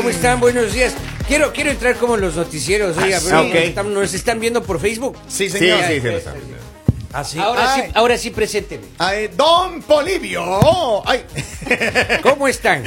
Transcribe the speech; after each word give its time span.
¿Cómo 0.00 0.08
están? 0.08 0.40
Buenos 0.40 0.72
días. 0.72 0.94
Quiero, 1.28 1.52
quiero 1.52 1.70
entrar 1.70 1.94
como 1.96 2.14
en 2.14 2.22
los 2.22 2.34
noticieros. 2.34 2.96
Oiga, 2.96 3.18
Ah, 3.76 3.82
nos 3.82 4.14
están 4.14 4.40
viendo 4.40 4.62
por 4.62 4.80
Facebook. 4.80 5.14
Sí, 5.28 5.50
Sí, 5.50 5.58
señor. 5.58 5.80
sí, 5.86 6.00
sí. 6.00 6.08
Así. 7.12 7.38
Ahora 7.38 7.74
sí, 7.74 7.82
ahora 7.92 8.16
sí, 8.16 8.30
presénteme. 8.30 8.84
ay, 8.96 9.28
Don 9.36 9.82
Polivio. 9.82 11.06
Ay. 11.06 11.22
¿Cómo 12.22 12.48
están? 12.48 12.82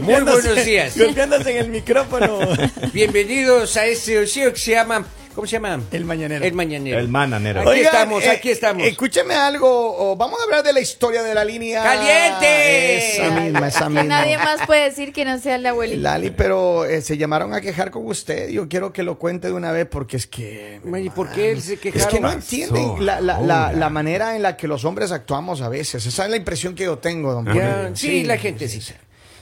Muy 0.00 0.22
buenos 0.22 0.64
días. 0.64 0.96
Golpeándose 0.96 1.50
en 1.50 1.56
el 1.66 1.68
micrófono. 1.68 2.38
Bienvenidos 2.94 3.76
a 3.76 3.84
este 3.84 4.18
ocio 4.20 4.50
que 4.50 4.58
se 4.58 4.70
llama. 4.70 5.04
¿Cómo 5.34 5.48
se 5.48 5.52
llama? 5.56 5.80
El 5.90 6.04
Mañanero. 6.04 6.44
El 6.44 6.52
Mañanero. 6.54 6.98
El 7.00 7.08
mananero. 7.08 7.60
Aquí 7.62 7.70
Oigan, 7.70 7.86
estamos, 7.86 8.22
eh, 8.22 8.30
aquí 8.30 8.50
estamos. 8.50 8.86
Escúcheme 8.86 9.34
algo. 9.34 9.66
o 9.68 10.14
vamos 10.16 10.38
a 10.38 10.44
hablar 10.44 10.62
de 10.62 10.72
la 10.72 10.80
historia 10.80 11.24
de 11.24 11.34
la 11.34 11.44
línea. 11.44 11.82
¡Caliente! 11.82 13.16
Esa 13.16 13.30
misma, 13.40 13.66
esa 13.68 13.80
Que 13.84 13.88
misma. 13.90 14.04
nadie 14.04 14.38
más 14.38 14.64
puede 14.64 14.84
decir 14.84 15.12
que 15.12 15.24
no 15.24 15.38
sea 15.40 15.58
la 15.58 15.70
abuelita. 15.70 16.00
Lali, 16.00 16.30
pero 16.30 16.84
eh, 16.84 17.02
se 17.02 17.16
llamaron 17.16 17.52
a 17.52 17.60
quejar 17.60 17.90
con 17.90 18.06
usted. 18.06 18.48
Yo 18.50 18.68
quiero 18.68 18.92
que 18.92 19.02
lo 19.02 19.18
cuente 19.18 19.48
de 19.48 19.52
una 19.54 19.72
vez 19.72 19.86
porque 19.90 20.16
es 20.18 20.26
que. 20.28 20.80
¿Y 21.02 21.10
por 21.10 21.30
qué 21.32 21.60
se 21.60 21.74
Es 21.74 21.80
quejaron? 21.80 22.08
que 22.10 22.20
no 22.20 22.30
entienden 22.32 23.04
la, 23.04 23.20
la, 23.20 23.40
la, 23.40 23.72
la 23.72 23.90
manera 23.90 24.36
en 24.36 24.42
la 24.42 24.56
que 24.56 24.68
los 24.68 24.84
hombres 24.84 25.10
actuamos 25.10 25.62
a 25.62 25.68
veces. 25.68 26.06
Esa 26.06 26.24
es 26.26 26.30
la 26.30 26.36
impresión 26.36 26.76
que 26.76 26.84
yo 26.84 26.98
tengo, 26.98 27.32
don 27.32 27.44
Ya, 27.46 27.52
Polibio. 27.52 27.96
sí, 27.96 28.22
la 28.22 28.36
gente 28.38 28.68
sí. 28.68 28.80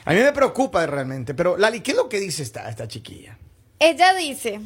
A 0.06 0.14
mí 0.14 0.20
me 0.20 0.32
preocupa 0.32 0.86
realmente. 0.86 1.34
Pero, 1.34 1.58
Lali, 1.58 1.80
¿qué 1.80 1.90
es 1.90 1.96
lo 1.98 2.08
que 2.08 2.18
dice 2.18 2.42
esta, 2.42 2.68
esta 2.70 2.88
chiquilla? 2.88 3.36
Ella 3.82 4.14
dice 4.14 4.60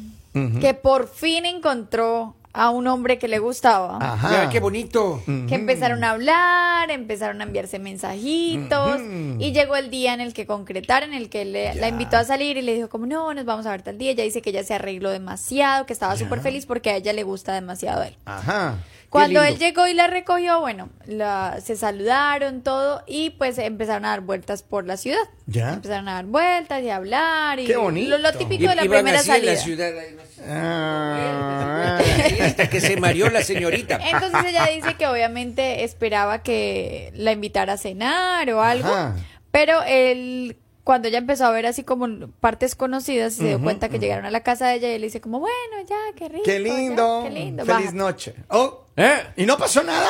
que 0.61 0.73
por 0.75 1.07
fin 1.09 1.45
encontró 1.45 2.35
a 2.53 2.69
un 2.69 2.87
hombre 2.87 3.17
que 3.19 3.27
le 3.27 3.37
gustaba. 3.39 3.97
Ajá. 4.01 4.31
Ya, 4.45 4.49
qué 4.49 4.59
bonito. 4.59 5.21
Que 5.25 5.55
empezaron 5.55 6.03
a 6.03 6.11
hablar, 6.11 6.89
empezaron 6.91 7.41
a 7.41 7.43
enviarse 7.43 7.77
mensajitos 7.79 8.99
y 9.39 9.51
llegó 9.51 9.75
el 9.75 9.89
día 9.89 10.13
en 10.13 10.21
el 10.21 10.33
que 10.33 10.45
concretaron, 10.45 11.13
en 11.13 11.21
el 11.21 11.29
que 11.29 11.45
le- 11.45 11.75
la 11.75 11.87
invitó 11.87 12.17
a 12.17 12.23
salir 12.23 12.57
y 12.57 12.61
le 12.61 12.73
dijo 12.75 12.89
como 12.89 13.05
no, 13.05 13.33
nos 13.33 13.45
vamos 13.45 13.65
a 13.65 13.71
ver 13.71 13.81
tal 13.83 13.97
día. 13.97 14.11
Ella 14.11 14.23
dice 14.23 14.41
que 14.41 14.49
ella 14.51 14.63
se 14.63 14.73
arregló 14.73 15.09
demasiado, 15.11 15.85
que 15.85 15.93
estaba 15.93 16.15
súper 16.17 16.39
feliz 16.41 16.65
porque 16.65 16.89
a 16.91 16.95
ella 16.97 17.13
le 17.13 17.23
gusta 17.23 17.53
demasiado 17.53 18.03
él. 18.03 18.15
Ajá. 18.25 18.77
Cuando 19.09 19.41
él 19.43 19.57
llegó 19.57 19.87
y 19.87 19.93
la 19.93 20.07
recogió, 20.07 20.59
bueno, 20.59 20.89
la- 21.05 21.59
se 21.63 21.75
saludaron 21.77 22.61
todo 22.61 23.03
y 23.07 23.29
pues 23.31 23.57
empezaron 23.57 24.03
a 24.05 24.09
dar 24.09 24.21
vueltas 24.21 24.63
por 24.63 24.85
la 24.85 24.97
ciudad. 24.97 25.21
¿Ya? 25.45 25.73
Empezaron 25.73 26.09
a 26.09 26.15
dar 26.15 26.25
vueltas 26.25 26.83
y 26.83 26.89
a 26.89 26.97
hablar 26.97 27.59
y 27.59 27.65
Qué 27.67 27.77
bonito. 27.77 28.09
Lo, 28.09 28.17
lo 28.17 28.33
típico 28.33 28.67
de 28.69 28.75
la 28.75 28.83
Iban 28.85 28.97
primera 28.99 29.19
así 29.19 29.29
en 29.29 29.35
salida. 29.35 29.53
la 29.53 29.59
ciudad. 29.59 29.97
ahí, 29.97 30.13
no 30.15 30.21
sé. 30.23 30.43
Ah. 30.49 31.99
Hasta 32.41 32.69
que 32.69 32.81
se 32.81 32.97
mareó 32.97 33.29
la 33.29 33.41
señorita. 33.43 33.99
Entonces 34.11 34.45
ella 34.49 34.65
dice 34.67 34.95
que 34.95 35.07
obviamente 35.07 35.83
esperaba 35.83 36.43
que 36.43 37.11
la 37.15 37.31
invitara 37.31 37.73
a 37.73 37.77
cenar 37.77 38.49
o 38.51 38.61
algo, 38.61 38.89
Ajá. 38.93 39.15
pero 39.51 39.81
él 39.83 40.57
cuando 40.87 41.09
ella 41.09 41.17
empezó 41.17 41.45
a 41.45 41.51
ver 41.51 41.65
así 41.65 41.83
como 41.83 42.07
partes 42.39 42.73
conocidas 42.75 43.33
y 43.33 43.37
se 43.39 43.43
dio 43.49 43.61
cuenta 43.61 43.89
que 43.89 43.99
llegaron 43.99 44.25
a 44.25 44.31
la 44.31 44.39
casa 44.39 44.67
de 44.69 44.75
ella 44.75 44.87
y 44.89 44.93
él 44.93 45.01
dice 45.01 45.19
como 45.19 45.39
bueno 45.41 45.53
ya 45.85 45.97
qué 46.15 46.29
rico 46.29 46.43
Qué 46.45 46.53
ya, 46.53 46.59
lindo. 46.59 47.21
qué 47.25 47.29
lindo 47.29 47.65
Feliz 47.65 47.79
bájate". 47.81 47.97
noche. 47.97 48.35
Oh. 48.47 48.85
¿Eh? 48.95 49.17
¿Y 49.35 49.45
no 49.45 49.57
pasó 49.57 49.83
nada? 49.83 50.09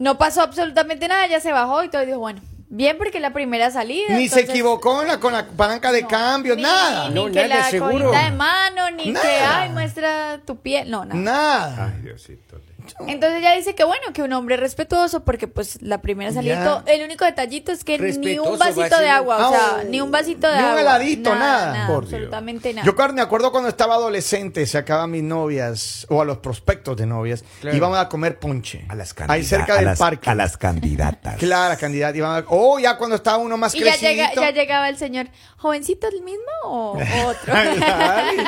no 0.00 0.18
pasó 0.18 0.42
absolutamente 0.42 1.06
nada 1.06 1.26
ella 1.26 1.38
se 1.38 1.52
bajó 1.52 1.84
y 1.84 1.88
todo 1.90 2.02
y 2.02 2.06
dijo 2.06 2.18
bueno 2.18 2.40
bien 2.68 2.98
porque 2.98 3.18
es 3.18 3.22
la 3.22 3.32
primera 3.32 3.70
salida 3.70 4.16
Ni 4.16 4.28
se 4.28 4.40
equivocó 4.40 5.00
en 5.02 5.06
la, 5.08 5.20
con 5.20 5.32
la 5.32 5.46
palanca 5.46 5.92
de 5.92 6.02
No, 6.02 6.08
cambio, 6.08 6.56
ni- 6.56 6.62
nada. 6.62 7.08
Ni, 7.08 7.14
No, 7.14 7.26
que 7.26 7.46
nada, 7.46 7.60
la 7.62 7.70
seguro. 7.70 8.10
de 8.10 8.30
mano, 8.32 8.90
ni 8.96 9.04
que, 9.04 9.12
Nada. 9.12 9.62
ay, 9.62 9.70
muestra 9.70 10.40
tu 10.44 10.56
piel. 10.56 10.90
No, 10.90 11.04
nada. 11.04 11.20
Nada. 11.20 11.92
Ay, 11.94 12.02
Diosito. 12.02 12.56
Entonces 13.06 13.40
ella 13.40 13.52
dice 13.54 13.74
que 13.74 13.84
bueno, 13.84 14.12
que 14.12 14.22
un 14.22 14.32
hombre 14.32 14.56
respetuoso, 14.56 15.24
porque 15.24 15.48
pues 15.48 15.80
la 15.82 16.00
primera 16.02 16.32
salida, 16.32 16.82
el 16.86 17.04
único 17.04 17.24
detallito 17.24 17.72
es 17.72 17.84
que 17.84 17.98
ni 17.98 18.38
un 18.38 18.58
vasito 18.58 18.98
de 18.98 19.08
agua, 19.08 19.48
o 19.48 19.50
sea, 19.50 19.84
ni 19.88 20.00
un 20.00 20.10
vasito 20.10 20.46
de 20.48 20.54
ni 20.54 20.60
un 20.60 20.64
agua. 20.68 20.80
heladito, 20.80 21.34
nada. 21.34 21.86
Por 21.86 22.04
Dios. 22.04 22.14
absolutamente 22.14 22.72
nada. 22.74 22.86
Yo 22.86 22.94
claro, 22.94 23.12
me 23.12 23.20
acuerdo 23.22 23.50
cuando 23.52 23.68
estaba 23.68 23.94
adolescente, 23.94 24.64
sacaba 24.66 25.04
a 25.04 25.06
mis 25.06 25.22
novias 25.22 26.06
o 26.10 26.20
a 26.20 26.24
los 26.24 26.38
prospectos 26.38 26.96
de 26.96 27.06
novias, 27.06 27.44
Claro. 27.60 27.76
íbamos 27.76 27.98
a 27.98 28.08
comer 28.08 28.38
ponche. 28.38 28.84
A 28.88 28.94
las 28.94 29.14
candidatas. 29.14 29.36
Ahí 29.36 29.44
cerca 29.44 29.72
a 29.74 29.76
del 29.76 29.84
las, 29.86 29.98
parque. 29.98 30.30
A 30.30 30.34
las 30.34 30.56
candidatas. 30.56 31.36
Claro, 31.36 31.78
candidata. 31.78 32.16
Iban 32.16 32.42
a... 32.42 32.46
Oh, 32.48 32.78
ya 32.78 32.96
cuando 32.96 33.16
estaba 33.16 33.38
uno 33.38 33.56
más 33.56 33.74
y 33.74 33.80
ya, 33.80 33.96
llega, 33.96 34.32
ya 34.34 34.50
llegaba 34.50 34.88
el 34.88 34.96
señor, 34.96 35.28
jovencito 35.56 36.08
el 36.08 36.22
mismo 36.22 36.42
o, 36.64 36.92
o 36.98 36.98
otro. 37.26 37.52
Ay, 37.54 38.38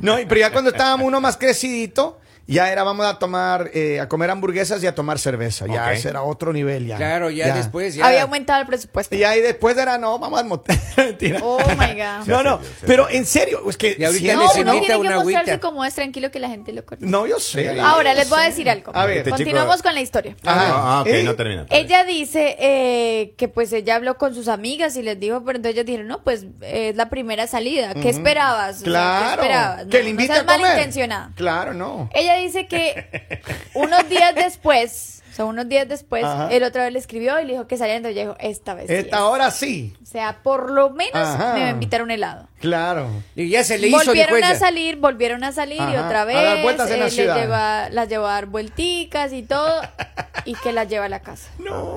no, 0.00 0.16
pero 0.28 0.40
ya 0.40 0.50
cuando 0.52 0.70
estábamos 0.70 1.06
uno 1.06 1.20
más 1.20 1.36
crecidito, 1.36 2.18
ya 2.52 2.70
era 2.70 2.82
vamos 2.84 3.06
a 3.06 3.18
tomar, 3.18 3.70
eh, 3.74 4.00
a 4.00 4.08
comer 4.08 4.30
hamburguesas 4.30 4.82
y 4.82 4.86
a 4.86 4.94
tomar 4.94 5.18
cerveza. 5.18 5.66
Ya 5.66 5.86
Ok. 5.86 5.92
ese 5.92 6.08
era 6.10 6.22
otro 6.22 6.52
nivel 6.52 6.86
ya. 6.86 6.96
Claro, 6.96 7.30
ya, 7.30 7.54
después 7.54 7.94
ya. 7.94 8.06
Había 8.06 8.22
aumentado 8.22 8.60
el 8.60 8.66
presupuesto. 8.66 9.14
Y 9.14 9.24
ahí 9.24 9.40
después 9.40 9.76
era, 9.76 9.98
no, 9.98 10.18
vamos 10.18 10.38
al 10.40 10.46
motel. 10.46 10.78
Mentira. 10.96 11.40
Oh 11.42 11.58
my 11.78 11.94
God. 11.94 12.26
No, 12.26 12.42
no, 12.42 12.60
pero 12.86 13.08
en 13.08 13.24
serio, 13.26 13.62
es 13.68 13.76
que... 13.76 13.96
Y 13.98 14.04
ahorita 14.04 14.34
No, 14.34 14.42
les 14.42 14.54
uno 14.56 14.74
invita 14.74 14.80
tiene 14.80 14.86
que 14.86 14.96
una 15.08 15.16
mostrarse 15.16 15.50
agüita. 15.52 15.60
como 15.68 15.84
es 15.84 15.94
tranquilo 15.94 16.30
que 16.30 16.38
la 16.40 16.48
gente 16.48 16.72
lo 16.72 16.84
conoce. 16.84 17.06
No, 17.06 17.26
yo 17.26 17.38
sé. 17.40 17.80
Ahora 17.80 18.12
yo 18.12 18.18
les 18.20 18.28
voy 18.28 18.38
a 18.40 18.42
sé. 18.44 18.48
decir 18.50 18.70
algo. 18.70 18.92
A 18.94 19.06
ver. 19.06 19.28
Continuamos 19.28 19.76
chico- 19.76 19.84
con 19.88 19.94
la 19.94 20.00
historia. 20.00 20.36
Ajá. 20.44 20.66
Ah, 20.74 21.00
ok, 21.02 21.06
¿Eh? 21.08 21.22
no 21.22 21.34
termina. 21.34 21.66
Ella 21.70 22.04
dice 22.04 22.56
eh, 22.58 23.34
que 23.36 23.48
pues 23.48 23.72
ella 23.72 23.96
habló 23.96 24.16
con 24.18 24.34
sus 24.34 24.48
amigas 24.48 24.96
y 24.96 25.02
les 25.02 25.18
dijo, 25.18 25.42
pero 25.44 25.56
entonces 25.56 25.74
ellas 25.76 25.86
dijeron, 25.86 26.06
no, 26.08 26.22
pues 26.22 26.44
eh, 26.60 26.90
es 26.90 26.96
la 26.96 27.08
primera 27.08 27.46
salida. 27.46 27.94
¿Qué 27.94 28.08
esperabas? 28.10 28.76
O 28.76 28.78
sea, 28.80 28.84
Claro. 28.86 29.24
¿Qué 29.24 29.32
esperabas? 29.32 29.78
Que 29.86 29.86
No- 29.86 29.92
le 29.98 30.02
no 30.04 30.08
invite 30.10 30.26
seas 30.32 30.40
a 30.40 30.46
comer. 30.46 30.60
malintencionada. 30.60 31.30
Claro, 31.34 31.74
no. 31.74 32.10
Ella 32.14 32.36
dice 32.42 32.66
que 32.66 33.40
unos 33.74 34.08
días 34.08 34.34
después, 34.34 35.22
o 35.30 35.34
sea, 35.34 35.44
unos 35.46 35.66
días 35.68 35.88
después, 35.88 36.24
Ajá. 36.24 36.48
él 36.50 36.62
otra 36.62 36.84
vez 36.84 36.92
le 36.92 36.98
escribió 36.98 37.40
y 37.40 37.44
le 37.46 37.52
dijo 37.52 37.66
que 37.66 37.78
entonces 37.78 38.08
ella 38.08 38.22
dijo, 38.22 38.36
esta 38.38 38.74
vez 38.74 38.88
sí 38.88 38.94
Esta 38.94 39.16
es". 39.16 39.22
hora 39.22 39.50
sí. 39.50 39.94
O 40.02 40.06
sea, 40.06 40.38
por 40.42 40.70
lo 40.70 40.90
menos 40.90 41.14
Ajá. 41.14 41.54
me 41.54 41.60
va 41.60 41.66
a 41.68 41.70
invitar 41.70 42.00
a 42.00 42.04
un 42.04 42.10
helado. 42.10 42.46
Claro. 42.60 43.08
Y 43.34 43.48
ya 43.48 43.64
se 43.64 43.78
le 43.78 43.88
hizo, 43.88 43.96
volvieron 44.04 44.44
a 44.44 44.54
salir, 44.56 44.96
volvieron 44.96 45.42
a 45.42 45.52
salir 45.52 45.78
y 45.78 45.96
otra 45.96 46.22
a 46.22 46.24
vez 46.26 46.36
dar 46.36 46.62
vueltas 46.62 46.90
en 46.90 47.00
la 47.00 47.06
eh, 47.06 47.10
ciudad. 47.10 47.34
les 47.36 47.44
llevó 47.44 47.54
a, 47.54 47.88
las 47.90 48.08
llevó 48.08 48.26
a 48.26 48.32
dar 48.32 48.46
vuelticas 48.46 49.32
y 49.32 49.42
todo 49.42 49.80
y 50.44 50.54
que 50.54 50.72
las 50.72 50.86
lleva 50.88 51.06
a 51.06 51.08
la 51.08 51.20
casa. 51.20 51.48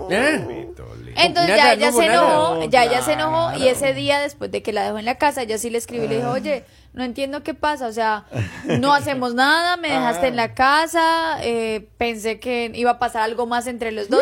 ¿Eh? 0.10 0.68
Entonces 1.18 1.56
ya 1.58 1.74
ella 1.74 1.92
no 1.92 1.98
se 1.98 2.06
enojó, 2.06 2.56
No, 2.56 2.64
ya 2.70 2.84
ella 2.86 3.02
se 3.02 3.14
enojó 3.14 3.58
y 3.58 3.68
ese 3.68 3.94
día 3.94 4.20
después 4.22 4.50
de 4.52 4.62
que 4.64 4.72
la 4.72 4.86
dejó 4.86 4.98
en 4.98 5.06
la 5.06 5.16
casa, 5.18 5.42
ella 5.42 5.58
sí 5.58 5.70
le 5.70 5.78
escribió 5.78 6.06
y 6.06 6.08
le 6.10 6.16
dijo, 6.18 6.32
oye, 6.32 6.64
no 6.96 7.04
entiendo 7.04 7.44
qué 7.44 7.54
pasa, 7.54 7.88
o 7.88 7.92
sea, 7.92 8.26
no 8.80 8.94
hacemos 8.94 9.36
nada, 9.36 9.78
me 9.78 9.90
dejaste 9.90 10.28
en 10.28 10.36
la 10.36 10.54
casa, 10.56 11.38
eh, 11.42 11.90
pensé 11.98 12.40
que 12.40 12.72
iba 12.74 12.92
a 12.92 13.00
pasar 13.00 13.24
algo 13.24 13.46
más 13.46 13.68
entre 13.68 13.92
los 13.92 14.10
dos. 14.10 14.22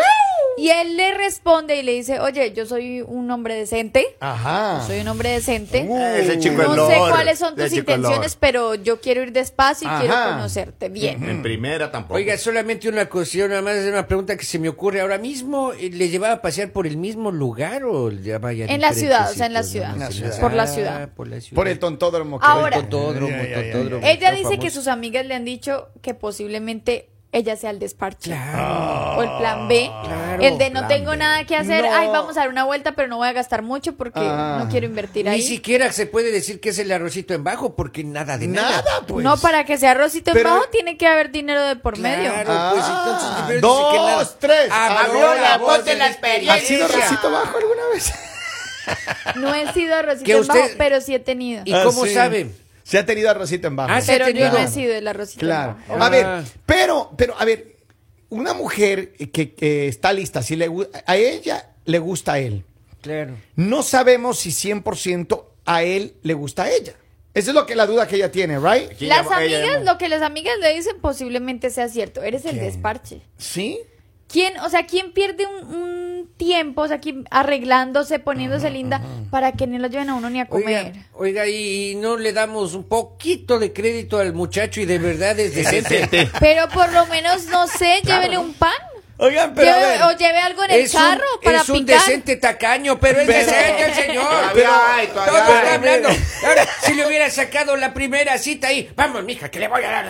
Y 0.58 0.70
él 0.70 0.98
le 0.98 1.14
responde 1.16 1.76
y 1.78 1.84
le 1.84 1.94
dice, 1.94 2.20
oye, 2.20 2.54
yo 2.54 2.66
soy 2.66 3.02
un 3.02 3.30
hombre 3.32 3.56
decente, 3.56 4.06
Ajá. 4.20 4.84
soy 4.86 5.00
un 5.00 5.08
hombre 5.08 5.30
decente. 5.30 5.86
Uh, 5.88 5.98
Ese 6.16 6.40
chico 6.40 6.62
no 6.64 6.88
sé 6.88 6.96
Lord, 6.98 7.12
cuáles 7.12 7.40
son 7.40 7.56
tus 7.56 7.74
intenciones, 7.74 8.36
pero 8.36 8.76
yo 8.76 9.02
quiero 9.02 9.24
ir 9.24 9.32
despacio 9.32 9.88
y 9.88 9.92
Ajá. 9.92 10.00
quiero 10.02 10.16
conocerte 10.16 10.90
bien. 10.90 11.24
En 11.28 11.42
primera 11.42 11.92
tampoco. 11.92 12.16
Oiga, 12.16 12.38
solamente 12.38 12.88
una 12.88 13.08
cuestión, 13.10 13.50
nada 13.50 13.62
más 13.62 13.76
es 13.76 13.90
una 13.90 14.06
pregunta 14.08 14.38
que 14.38 14.46
se 14.46 14.60
me 14.60 14.70
ocurre 14.70 15.02
ahora 15.02 15.18
mismo. 15.18 15.72
¿Le 15.74 16.10
llevaba 16.10 16.34
a 16.36 16.42
pasear 16.42 16.72
por 16.72 16.86
el 16.88 16.98
mismo 16.98 17.32
lugar 17.32 17.84
o 17.84 18.10
le 18.10 18.22
llevaba 18.22 18.54
ya 18.54 18.66
En 18.66 18.82
la 18.82 18.94
ciudad, 18.94 19.32
o 19.32 19.34
sea, 19.34 19.48
en 19.48 19.54
la 19.54 19.64
ciudad. 19.64 19.94
En 19.94 20.00
la 20.00 20.12
ciudad. 20.12 20.40
Por 20.40 20.54
la 20.54 20.64
Ah, 20.64 20.68
ciudad. 20.68 21.10
Por 21.14 21.28
la 21.28 21.42
ciudad. 21.42 21.56
Por 21.56 21.68
el 21.68 21.80
tontódromo. 21.80 22.40
que 22.40 22.46
Ahora- 22.46 22.76
ahorita- 22.78 22.90
Totódromo, 22.90 23.30
Ya, 23.30 23.44
ya, 23.44 23.50
ya, 23.50 23.62
ya. 23.66 23.72
totódromo. 23.74 24.08
Ella 24.08 24.32
dice 24.32 24.60
que 24.60 24.70
sus 24.70 24.88
amigas 24.88 25.26
le 25.26 25.34
han 25.36 25.46
dicho 25.46 25.90
que 26.02 26.14
posiblemente 26.14 27.10
ella 27.34 27.56
sea 27.58 27.72
el 27.72 27.80
desparche. 27.80 28.30
Claro. 28.32 29.18
O 29.18 29.24
el 29.24 29.30
plan 29.38 29.68
B. 29.68 29.92
Claro, 30.04 30.42
el 30.44 30.58
de 30.58 30.70
no 30.70 30.88
tengo 30.88 31.12
B. 31.12 31.18
nada 31.18 31.44
que 31.46 31.56
hacer. 31.56 31.84
No. 31.84 31.94
Ay, 31.94 32.08
vamos 32.08 32.38
a 32.38 32.42
dar 32.42 32.50
una 32.50 32.64
vuelta, 32.64 32.94
pero 32.94 33.08
no 33.10 33.18
voy 33.18 33.28
a 33.28 33.34
gastar 33.34 33.62
mucho 33.64 33.96
porque 33.96 34.20
Ah. 34.22 34.60
no 34.64 34.70
quiero 34.70 34.86
invertir 34.86 35.26
Ni 35.26 35.32
ahí. 35.32 35.42
siquiera 35.42 35.92
se 35.92 36.06
puede 36.06 36.32
decir 36.32 36.60
que 36.62 36.70
es 36.70 36.80
el 36.80 36.92
arrocito 36.92 37.34
en 37.34 37.44
bajo 37.44 37.76
porque 37.76 38.04
nada 38.04 38.38
de 38.38 38.48
nada. 38.48 38.70
Nada, 38.84 39.02
pues. 39.08 39.24
no, 39.24 39.36
para 39.38 39.66
que 39.66 39.78
sea 39.78 39.92
arrocito 39.92 40.32
en 40.36 40.44
bajo 40.44 40.64
tiene 40.72 40.96
que 40.98 41.08
haber 41.08 41.32
dinero 41.32 41.64
de 41.64 41.76
por 41.76 41.98
medio. 41.98 42.32
Claro, 42.32 42.72
pues 42.76 42.86
Ah, 42.88 42.96
entonces 43.00 43.30
pero 43.48 43.50
dice 43.50 43.62
dos, 43.62 43.92
que 43.92 43.98
nada. 43.98 44.30
tres. 44.40 44.72
Abrió 44.72 45.34
la 45.36 45.58
voz 45.58 45.86
de 45.86 45.96
la 45.96 46.08
experiencia. 46.08 46.54
¿Ha 46.54 46.60
sido 46.60 46.88
Rosito 46.88 47.32
Bajo 47.32 47.58
alguna 47.58 47.82
vez? 47.94 48.14
No 49.36 49.54
he 49.56 49.72
sido 49.72 49.96
arrocito 49.96 50.30
en 50.32 50.40
usted- 50.42 50.54
bajo, 50.60 50.70
pero 50.78 51.00
sí 51.02 51.16
he 51.16 51.20
tenido. 51.20 51.62
¿Y 51.66 51.74
Ah, 51.74 51.84
cómo 51.86 52.04
sí. 52.06 52.14
sabe? 52.14 52.50
Se 52.84 52.98
ha 52.98 53.06
tenido 53.06 53.30
arrocito 53.30 53.68
en 53.68 53.76
bajo. 53.76 53.92
Ah, 53.94 54.02
Pero 54.06 54.30
yo 54.30 54.52
no 54.52 54.58
he 54.58 54.68
sido 54.68 54.94
el 54.94 55.08
arrocito 55.08 55.40
Claro. 55.40 55.78
en 55.88 55.88
bajo. 55.94 56.04
A 56.04 56.10
ver, 56.10 56.26
Ah. 56.26 56.44
pero, 56.66 57.12
pero, 57.18 57.36
a 57.40 57.46
ver, 57.46 57.78
una 58.30 58.54
mujer 58.54 59.14
que, 59.14 59.54
que 59.54 59.88
está 59.88 60.12
lista, 60.14 60.42
si 60.44 60.56
le, 60.56 60.70
a 61.06 61.16
ella 61.16 61.70
le 61.86 62.00
gusta 62.00 62.34
a 62.34 62.40
él, 62.40 62.66
Claro. 63.02 63.36
no 63.56 63.84
sabemos 63.84 64.40
si 64.40 64.52
100% 64.52 65.46
a 65.66 65.84
él 65.84 66.16
le 66.24 66.34
gusta 66.34 66.64
a 66.64 66.72
ella. 66.72 66.94
Esa 67.34 67.50
es 67.50 67.56
lo 67.56 67.66
que 67.66 67.76
la 67.76 67.88
duda 67.88 68.08
que 68.08 68.18
ella 68.18 68.32
tiene, 68.32 68.60
¿right? 68.60 68.92
Aquí 68.92 69.06
Las 69.08 69.26
ella 69.26 69.38
amigas, 69.64 69.86
lo 69.86 69.98
que 69.98 70.08
las 70.08 70.22
amigas 70.22 70.54
le 70.62 70.76
dicen 70.76 70.98
posiblemente 71.02 71.70
sea 71.72 71.90
cierto. 71.90 72.22
Eres 72.22 72.46
el 72.46 72.60
desparche. 72.60 73.22
¿Sí? 73.38 73.80
¿Quién, 74.34 74.60
o 74.62 74.70
sea, 74.72 74.88
quién 74.88 75.12
pierde 75.12 75.46
un, 75.46 75.76
un 75.76 76.30
tiempo, 76.38 76.82
o 76.82 76.88
sea, 76.88 77.00
quién 77.00 77.28
arreglándose, 77.30 78.18
poniéndose 78.18 78.72
linda 78.72 79.00
para 79.30 79.52
que 79.52 79.68
no 79.68 79.78
lo 79.78 79.88
lleven 79.88 80.10
a 80.10 80.16
uno 80.16 80.32
ni 80.32 80.40
a 80.40 80.48
comer? 80.48 80.94
Oiga, 81.14 81.44
oiga, 81.44 81.48
y 81.48 81.94
no 81.98 82.18
le 82.18 82.34
damos 82.34 82.74
un 82.74 82.86
poquito 82.86 83.60
de 83.60 83.72
crédito 83.74 84.18
al 84.18 84.34
muchacho 84.34 84.82
y 84.82 84.86
de 84.86 84.98
verdad 84.98 85.40
es 85.40 85.54
decente. 85.54 86.00
Decente. 86.00 86.32
Pero 86.40 86.68
por 86.70 86.92
lo 86.92 87.06
menos, 87.06 87.46
no 87.46 87.68
sé, 87.68 88.02
llévele 88.04 88.40
un 88.40 88.56
pan. 88.56 88.72
Oigan, 89.24 89.54
pero 89.56 89.72
a 89.72 89.76
Lleve- 89.76 89.88
ver. 89.88 90.02
o 90.04 90.12
lleve 90.18 90.38
algo 90.40 90.64
en 90.66 90.72
el 90.72 90.80
Es 90.82 90.92
carro 90.92 91.24
un, 91.36 91.42
para 91.44 91.62
es 91.62 91.70
un 91.70 91.86
picar. 91.86 92.00
decente 92.00 92.36
tacaño, 92.38 93.00
pero 93.00 93.22
es 93.22 93.28
Pero- 93.28 93.40
decente 93.40 93.84
el 93.86 93.94
señor. 93.94 94.24
Todavía 94.26 94.52
Pero 94.54 94.72
hay, 94.74 95.08
todavía 95.08 95.34
todo 95.46 95.54
hay. 95.54 95.60
está 95.64 95.74
hablando. 95.76 96.10
Ahora, 96.48 96.68
si 96.84 96.94
le 96.94 97.08
hubiera 97.08 97.30
sacado 97.30 97.76
la 97.78 97.94
primera 97.94 98.38
cita 98.38 98.68
ahí, 98.68 98.92
vamos, 98.96 99.24
mija, 99.24 99.50
que 99.50 99.60
le 99.60 99.68
voy 99.68 99.84
a 99.84 99.90
dar. 99.92 100.10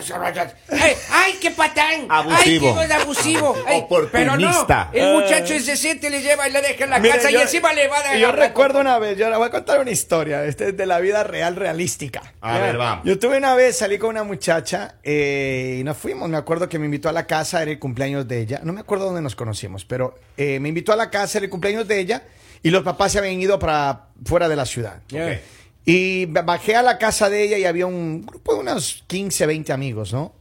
¡Ay, 0.71 0.93
ay 1.11 1.33
qué 1.39 1.51
patán! 1.51 2.07
Abusivo. 2.09 2.75
¡Ay, 2.79 2.87
qué 2.87 2.93
abusivo! 2.95 3.55
Ay, 3.67 3.85
pero 4.11 4.35
no, 4.35 4.47
Oportunista. 4.47 4.89
el 4.93 5.13
muchacho 5.13 5.53
es 5.53 5.65
decente, 5.65 6.09
le 6.09 6.21
lleva 6.21 6.47
y 6.47 6.51
la 6.51 6.61
deja 6.61 6.83
en 6.85 6.89
la 6.89 7.01
casa 7.01 7.29
y 7.29 7.35
encima 7.35 7.71
le 7.73 7.87
va 7.87 7.99
a 7.99 8.03
dar. 8.03 8.17
Yo 8.17 8.31
recuerdo 8.31 8.79
una 8.79 8.97
vez, 8.99 9.17
yo 9.17 9.29
le 9.29 9.37
voy 9.37 9.47
a 9.47 9.51
contar 9.51 9.79
una 9.79 9.91
historia, 9.91 10.43
este 10.45 10.69
es 10.69 10.77
de 10.77 10.85
la 10.85 10.99
vida 10.99 11.23
real, 11.23 11.55
realística. 11.55 12.21
A 12.41 12.57
ver, 12.57 12.77
vamos. 12.77 13.05
Yo 13.05 13.19
tuve 13.19 13.37
una 13.37 13.53
vez, 13.55 13.77
salí 13.77 13.97
con 13.99 14.09
una 14.09 14.23
muchacha 14.23 14.95
eh, 15.03 15.77
y 15.79 15.83
nos 15.83 15.97
fuimos. 15.97 16.27
Me 16.29 16.37
acuerdo 16.37 16.67
que 16.67 16.79
me 16.79 16.85
invitó 16.85 17.09
a 17.09 17.11
la 17.11 17.27
casa, 17.27 17.61
era 17.61 17.71
el 17.71 17.79
cumpleaños 17.79 18.27
de 18.27 18.39
ella. 18.41 18.59
No 18.63 18.73
me 18.73 18.81
acuerdo 18.81 19.02
dónde 19.03 19.21
nos 19.21 19.35
conocimos, 19.35 19.85
pero 19.85 20.15
eh, 20.37 20.59
me 20.59 20.69
invitó 20.69 20.91
a 20.93 20.95
la 20.95 21.09
casa, 21.09 21.37
el 21.39 21.49
cumpleaños 21.49 21.87
de 21.87 21.99
ella 21.99 22.23
y 22.61 22.69
los 22.69 22.83
papás 22.83 23.11
se 23.11 23.19
habían 23.19 23.39
ido 23.41 23.59
para 23.59 24.07
fuera 24.25 24.47
de 24.49 24.55
la 24.55 24.65
ciudad. 24.65 25.01
Y 25.85 26.25
ba- 26.27 26.43
bajé 26.43 26.75
a 26.75 26.81
la 26.81 26.97
casa 26.97 27.29
de 27.29 27.43
ella 27.43 27.57
y 27.57 27.65
había 27.65 27.85
un 27.85 28.25
grupo 28.25 28.53
de 28.53 28.61
unos 28.61 29.03
15, 29.07 29.45
20 29.45 29.73
amigos, 29.73 30.13
¿no? 30.13 30.33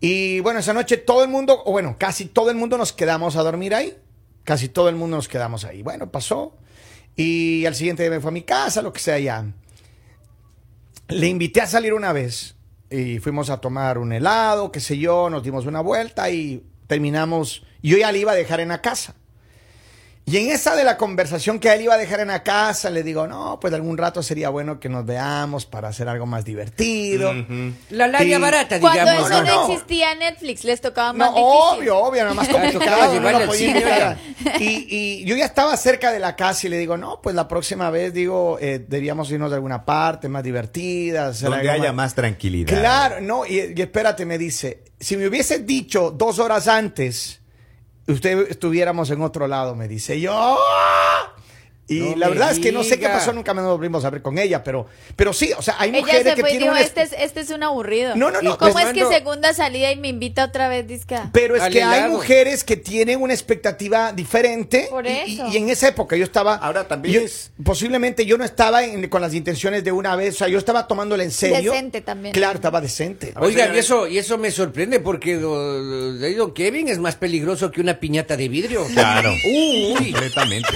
Y 0.00 0.40
bueno, 0.40 0.60
esa 0.60 0.74
noche 0.74 0.98
todo 0.98 1.22
el 1.22 1.30
mundo, 1.30 1.62
o 1.64 1.72
bueno, 1.72 1.96
casi 1.98 2.26
todo 2.26 2.50
el 2.50 2.56
mundo 2.56 2.76
nos 2.76 2.92
quedamos 2.92 3.36
a 3.36 3.42
dormir 3.42 3.74
ahí. 3.74 3.96
Casi 4.44 4.68
todo 4.68 4.90
el 4.90 4.96
mundo 4.96 5.16
nos 5.16 5.26
quedamos 5.28 5.64
ahí. 5.64 5.82
Bueno, 5.82 6.10
pasó. 6.10 6.54
Y 7.16 7.64
al 7.64 7.74
siguiente 7.74 8.02
día 8.02 8.10
me 8.10 8.20
fue 8.20 8.28
a 8.28 8.32
mi 8.32 8.42
casa, 8.42 8.82
lo 8.82 8.92
que 8.92 9.00
sea 9.00 9.18
ya. 9.18 9.46
Le 11.08 11.26
invité 11.28 11.60
a 11.62 11.66
salir 11.66 11.94
una 11.94 12.12
vez 12.12 12.54
y 12.90 13.18
fuimos 13.20 13.48
a 13.50 13.60
tomar 13.60 13.96
un 13.98 14.12
helado, 14.12 14.70
qué 14.70 14.80
sé 14.80 14.98
yo, 14.98 15.30
nos 15.30 15.42
dimos 15.42 15.64
una 15.66 15.80
vuelta 15.80 16.28
y 16.30 16.62
terminamos. 16.86 17.62
Yo 17.82 17.96
ya 17.96 18.12
le 18.12 18.18
iba 18.18 18.32
a 18.32 18.36
dejar 18.36 18.60
en 18.60 18.68
la 18.68 18.80
casa. 18.80 19.14
Y 20.26 20.38
en 20.38 20.50
esa 20.50 20.74
de 20.74 20.84
la 20.84 20.96
conversación 20.96 21.58
que 21.58 21.70
él 21.70 21.82
iba 21.82 21.92
a 21.92 21.98
dejar 21.98 22.20
en 22.20 22.28
la 22.28 22.42
casa, 22.42 22.88
le 22.88 23.02
digo, 23.02 23.26
no, 23.26 23.58
pues 23.60 23.74
algún 23.74 23.98
rato 23.98 24.22
sería 24.22 24.48
bueno 24.48 24.80
que 24.80 24.88
nos 24.88 25.04
veamos 25.04 25.66
para 25.66 25.88
hacer 25.88 26.08
algo 26.08 26.24
más 26.24 26.46
divertido. 26.46 27.30
La 27.90 28.08
labia 28.08 28.38
Y- 28.38 28.40
barata, 28.40 28.80
Cuando 28.80 29.00
digamos. 29.02 29.30
eso 29.30 29.42
no, 29.42 29.46
no, 29.46 29.66
no. 29.68 29.72
existía 29.74 30.14
Netflix, 30.14 30.64
les 30.64 30.80
tocaba 30.80 31.12
No, 31.12 31.18
más 31.18 31.28
difícil. 31.34 31.50
obvio, 31.90 31.98
obvio, 31.98 32.22
nada 32.22 32.34
más 32.34 32.48
Tocaba 32.48 32.70
complicado. 32.70 33.20
no 33.20 33.30
lo 33.38 33.46
podía. 33.46 34.18
Y, 34.60 34.86
y 34.88 35.24
yo 35.26 35.36
ya 35.36 35.44
estaba 35.44 35.76
cerca 35.76 36.10
de 36.10 36.20
la 36.20 36.34
casa 36.36 36.66
y 36.66 36.70
le 36.70 36.78
digo, 36.78 36.96
no, 36.96 37.20
pues 37.20 37.34
la 37.36 37.46
próxima 37.46 37.90
vez, 37.90 38.14
digo, 38.14 38.56
eh, 38.62 38.78
deberíamos 38.88 39.30
irnos 39.30 39.50
de 39.50 39.56
alguna 39.56 39.84
parte 39.84 40.30
más 40.30 40.42
divertida. 40.42 41.28
hacer 41.28 41.50
Donde 41.50 41.68
algo 41.68 41.82
haya 41.82 41.92
más 41.92 42.14
tranquilidad. 42.14 42.70
Claro, 42.78 43.20
no, 43.20 43.44
y, 43.44 43.74
y 43.76 43.82
espérate, 43.82 44.24
me 44.24 44.38
dice, 44.38 44.84
si 44.98 45.18
me 45.18 45.28
hubiese 45.28 45.58
dicho 45.58 46.10
dos 46.10 46.38
horas 46.38 46.66
antes, 46.66 47.40
usted 48.06 48.50
estuviéramos 48.50 49.10
en 49.10 49.22
otro 49.22 49.46
lado, 49.46 49.74
me 49.74 49.88
dice 49.88 50.20
yo. 50.20 50.58
Y 51.86 51.98
No 52.00 52.16
la 52.16 52.28
verdad 52.30 52.50
es 52.52 52.58
que 52.60 52.72
no 52.72 52.82
sé 52.82 52.98
qué 52.98 53.06
pasó, 53.08 53.32
nunca 53.32 53.52
me 53.52 53.60
volvimos 53.60 54.04
a 54.06 54.10
ver 54.10 54.22
con 54.22 54.38
ella, 54.38 54.64
pero, 54.64 54.86
pero 55.16 55.32
sí, 55.34 55.52
o 55.56 55.60
sea, 55.60 55.76
hay 55.78 55.90
Ella 55.90 55.98
mujeres 56.00 56.22
se 56.24 56.34
que 56.34 56.40
fue 56.40 56.50
y 56.50 56.52
tienen 56.58 56.70
dijo, 56.70 56.80
un 56.80 56.86
este 56.86 57.02
es, 57.02 57.12
este 57.18 57.40
es 57.40 57.50
un 57.50 57.62
aburrido. 57.62 58.16
No, 58.16 58.30
no, 58.30 58.40
no, 58.40 58.54
¿Y 58.54 58.56
¿Cómo 58.56 58.72
pues, 58.72 58.86
es 58.86 58.92
que 58.94 59.04
segunda 59.06 59.52
salida 59.52 59.92
y 59.92 59.96
me 59.96 60.08
invita 60.08 60.44
otra 60.46 60.68
vez, 60.68 60.86
disca? 60.86 61.28
Pero 61.32 61.56
es 61.56 61.62
que 61.70 61.82
hay 61.82 62.08
mujeres 62.10 62.64
que 62.64 62.76
tienen 62.78 63.20
una 63.20 63.34
expectativa 63.34 64.12
diferente. 64.12 64.86
Por 64.88 65.04
y- 65.06 65.10
eso. 65.10 65.46
Y, 65.48 65.54
y 65.54 65.56
en 65.58 65.68
esa 65.68 65.88
época 65.88 66.16
yo 66.16 66.24
estaba. 66.24 66.54
Ahora 66.56 66.88
también 66.88 67.14
yo- 67.16 67.20
es- 67.20 67.50
Posiblemente 67.62 68.24
yo 68.24 68.38
no 68.38 68.44
estaba 68.44 68.82
en- 68.82 69.08
con 69.10 69.20
las 69.20 69.34
intenciones 69.34 69.84
de 69.84 69.92
una 69.92 70.16
vez. 70.16 70.36
O 70.36 70.38
sea, 70.38 70.48
yo 70.48 70.56
estaba 70.58 70.86
tomándole 70.86 71.24
en 71.24 71.30
serio. 71.32 71.72
Decente 71.72 72.00
también. 72.00 72.32
Claro, 72.32 72.54
estaba 72.54 72.80
decente. 72.80 73.34
Oiga, 73.36 73.70
y 73.74 73.78
eso, 73.78 74.06
y 74.08 74.16
eso 74.16 74.38
me 74.38 74.50
sorprende 74.50 75.00
porque 75.00 75.36
do- 75.36 75.82
do- 75.82 76.34
don 76.34 76.54
Kevin 76.54 76.88
es 76.88 76.98
más 76.98 77.16
peligroso 77.16 77.70
que 77.70 77.80
una 77.82 78.00
piñata 78.00 78.36
de 78.38 78.48
vidrio. 78.48 78.86
Claro. 78.94 79.30
Uy. 79.46 79.94
Completamente. 80.12 80.68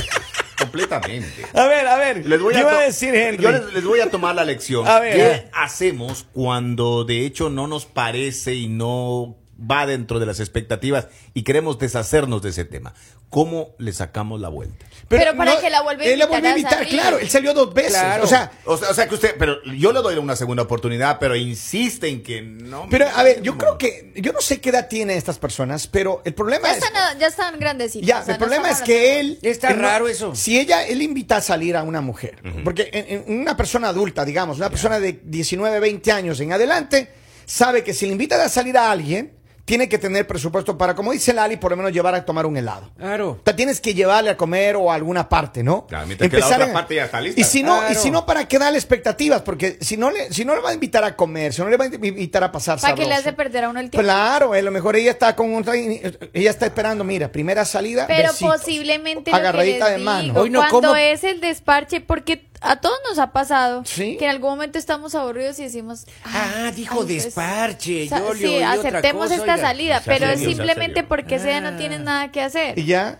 Completamente. 0.58 1.44
A 1.54 1.66
ver, 1.66 1.86
a 1.86 1.96
ver. 1.96 2.26
Les 2.26 2.40
voy 2.40 2.52
¿qué 2.52 2.58
a 2.58 2.62
iba 2.62 2.70
to- 2.72 2.78
a 2.78 2.82
decir, 2.82 3.14
Henry? 3.14 3.42
Yo 3.42 3.52
les, 3.52 3.72
les 3.72 3.84
voy 3.84 4.00
a 4.00 4.10
tomar 4.10 4.34
la 4.34 4.44
lección. 4.44 4.86
A 4.86 5.00
ver. 5.00 5.14
¿Qué 5.16 5.48
hacemos 5.52 6.26
cuando 6.32 7.04
de 7.04 7.24
hecho 7.24 7.48
no 7.50 7.66
nos 7.66 7.86
parece 7.86 8.54
y 8.54 8.68
no 8.68 9.36
va 9.60 9.86
dentro 9.86 10.18
de 10.20 10.26
las 10.26 10.40
expectativas 10.40 11.08
y 11.34 11.42
queremos 11.42 11.78
deshacernos 11.78 12.42
de 12.42 12.50
ese 12.50 12.64
tema? 12.64 12.94
¿Cómo 13.30 13.74
le 13.78 13.92
sacamos 13.92 14.40
la 14.40 14.48
vuelta? 14.48 14.86
Pero 15.08 15.36
para 15.36 15.60
que 15.60 15.68
la 15.68 15.82
vuelva 15.82 16.02
a 16.02 16.06
Él 16.06 16.18
la 16.18 16.24
invitar 16.24 16.40
volvió 16.40 16.48
a 16.54 16.58
invitar, 16.58 16.86
claro. 16.88 17.18
Él 17.18 17.28
salió 17.28 17.52
dos 17.52 17.74
veces. 17.74 17.92
Claro. 17.92 18.24
O 18.24 18.26
sea, 18.26 18.52
O 18.64 18.76
sea, 18.78 18.88
o 18.90 18.94
sea 18.94 19.06
que 19.08 19.14
usted, 19.16 19.34
pero 19.38 19.62
yo 19.64 19.92
le 19.92 20.00
doy 20.00 20.16
una 20.16 20.34
segunda 20.36 20.62
oportunidad, 20.62 21.18
pero 21.18 21.36
insiste 21.36 22.08
en 22.08 22.22
que 22.22 22.40
no. 22.40 22.86
pero 22.90 23.06
a 23.14 23.22
ver, 23.22 23.42
yo 23.42 23.58
creo 23.58 23.76
que. 23.76 24.12
Yo 24.16 24.32
no 24.32 24.40
sé 24.40 24.60
qué 24.62 24.70
edad 24.70 24.88
tienen 24.88 25.16
estas 25.18 25.38
personas, 25.38 25.86
pero 25.86 26.22
el 26.24 26.32
problema 26.34 26.68
Ya 26.68 26.76
es. 26.78 26.82
están, 26.84 27.18
ya 27.18 27.26
están 27.26 27.58
grandecitos. 27.58 28.06
Ya, 28.08 28.20
o 28.20 28.24
sea, 28.24 28.34
el 28.34 28.40
no 28.40 28.46
problema 28.46 28.70
es 28.70 28.80
que 28.80 29.20
él... 29.20 29.38
Está 29.42 29.68
él 29.72 29.78
raro 29.80 30.08
eso. 30.08 30.34
Si 30.34 30.58
ella, 30.58 30.86
él 30.86 31.02
invita 31.02 31.36
a 31.36 31.40
salir 31.42 31.76
a 31.76 31.82
una 31.82 32.00
mujer, 32.00 32.36
porque 32.64 32.88
en- 32.92 33.24
en 33.30 33.40
una 33.40 33.56
persona 33.56 33.88
adulta, 33.88 34.24
digamos, 34.24 34.56
una 34.56 34.70
persona 34.70 34.98
de 35.00 35.20
19, 35.24 35.80
20 35.80 36.12
años 36.12 36.40
en 36.40 36.52
adelante, 36.52 37.12
sabe 37.44 37.84
que 37.84 37.92
si 37.92 38.06
le 38.06 38.12
invita 38.12 38.42
a 38.42 38.48
salir 38.48 38.76
a 38.78 38.90
alguien, 38.90 39.32
tiene 39.68 39.86
que 39.86 39.98
tener 39.98 40.26
presupuesto 40.26 40.78
para, 40.78 40.94
como 40.94 41.12
dice 41.12 41.34
Lali, 41.34 41.58
por 41.58 41.70
lo 41.70 41.76
menos 41.76 41.92
llevar 41.92 42.14
a 42.14 42.24
tomar 42.24 42.46
un 42.46 42.56
helado. 42.56 42.90
Claro. 42.96 43.32
O 43.32 43.40
sea, 43.44 43.54
tienes 43.54 43.82
que 43.82 43.92
llevarle 43.92 44.30
a 44.30 44.36
comer 44.38 44.76
o 44.76 44.90
a 44.90 44.94
alguna 44.94 45.28
parte, 45.28 45.62
¿no? 45.62 45.86
Claro, 45.86 46.06
mientras 46.06 46.30
que 46.30 46.38
la 46.38 46.46
otra 46.46 46.72
parte 46.72 46.94
ya 46.94 47.04
está 47.04 47.20
lista. 47.20 47.38
Y 47.38 47.44
si 47.44 47.62
no, 47.62 47.78
y 47.90 47.94
si 47.94 48.10
no 48.10 48.24
¿para 48.24 48.48
qué 48.48 48.58
darle 48.58 48.78
expectativas? 48.78 49.42
Porque 49.42 49.76
si 49.82 49.98
no 49.98 50.10
le, 50.10 50.32
si 50.32 50.46
no 50.46 50.54
le 50.54 50.62
va 50.62 50.70
a 50.70 50.72
invitar 50.72 51.04
a 51.04 51.14
comer, 51.14 51.52
si 51.52 51.60
no 51.60 51.68
le 51.68 51.76
va 51.76 51.84
a 51.84 51.88
invitar 51.88 52.42
a 52.44 52.50
pasar 52.50 52.80
¿Para 52.80 52.94
qué 52.94 53.04
le 53.04 53.12
hace 53.12 53.34
perder 53.34 53.64
a 53.64 53.68
uno 53.68 53.78
el 53.80 53.90
tiempo? 53.90 54.02
Claro, 54.02 54.54
a 54.54 54.62
lo 54.62 54.70
mejor 54.70 54.96
ella 54.96 55.10
está 55.10 55.36
con 55.36 55.54
otra, 55.54 55.76
ella 55.76 56.50
está 56.50 56.64
esperando, 56.64 57.04
mira, 57.04 57.30
primera 57.30 57.66
salida, 57.66 58.06
Pero 58.06 58.28
besitos. 58.32 58.56
posiblemente 58.62 59.30
lo 59.30 59.36
que 59.36 59.40
agarradita 59.42 59.90
les 59.90 59.98
de 59.98 60.04
mano. 60.04 60.22
digo, 60.22 60.40
Hoy 60.40 60.48
no 60.50 60.60
cuando 60.60 60.88
como- 60.88 60.96
es 60.96 61.24
el 61.24 61.42
desparche, 61.42 62.00
porque 62.00 62.47
a 62.60 62.76
todos 62.80 62.98
nos 63.08 63.18
ha 63.18 63.32
pasado 63.32 63.82
Sí. 63.84 64.16
que 64.18 64.24
en 64.24 64.30
algún 64.30 64.50
momento 64.50 64.78
estamos 64.78 65.14
aburridos 65.14 65.58
y 65.60 65.64
decimos, 65.64 66.06
Ah, 66.24 66.70
dijo 66.74 67.02
ay, 67.02 67.06
desparche. 67.16 68.08
yo 68.08 68.34
le 68.34 68.38
sí, 68.40 68.44
oí 68.46 68.54
otra 68.56 68.72
aceptemos 68.72 69.22
cosa, 69.24 69.34
esta 69.36 69.54
oiga. 69.54 69.68
salida, 69.68 70.00
Sea 70.02 70.12
pero 70.14 70.26
es 70.26 70.38
serio, 70.40 70.54
simplemente 70.56 71.04
porque 71.04 71.38
sea 71.38 71.60
no 71.60 71.68
Ah. 71.68 71.76
tienes 71.76 72.00
nada 72.00 72.30
que 72.32 72.40
hacer. 72.42 72.78
Y 72.78 72.84
ya, 72.86 73.18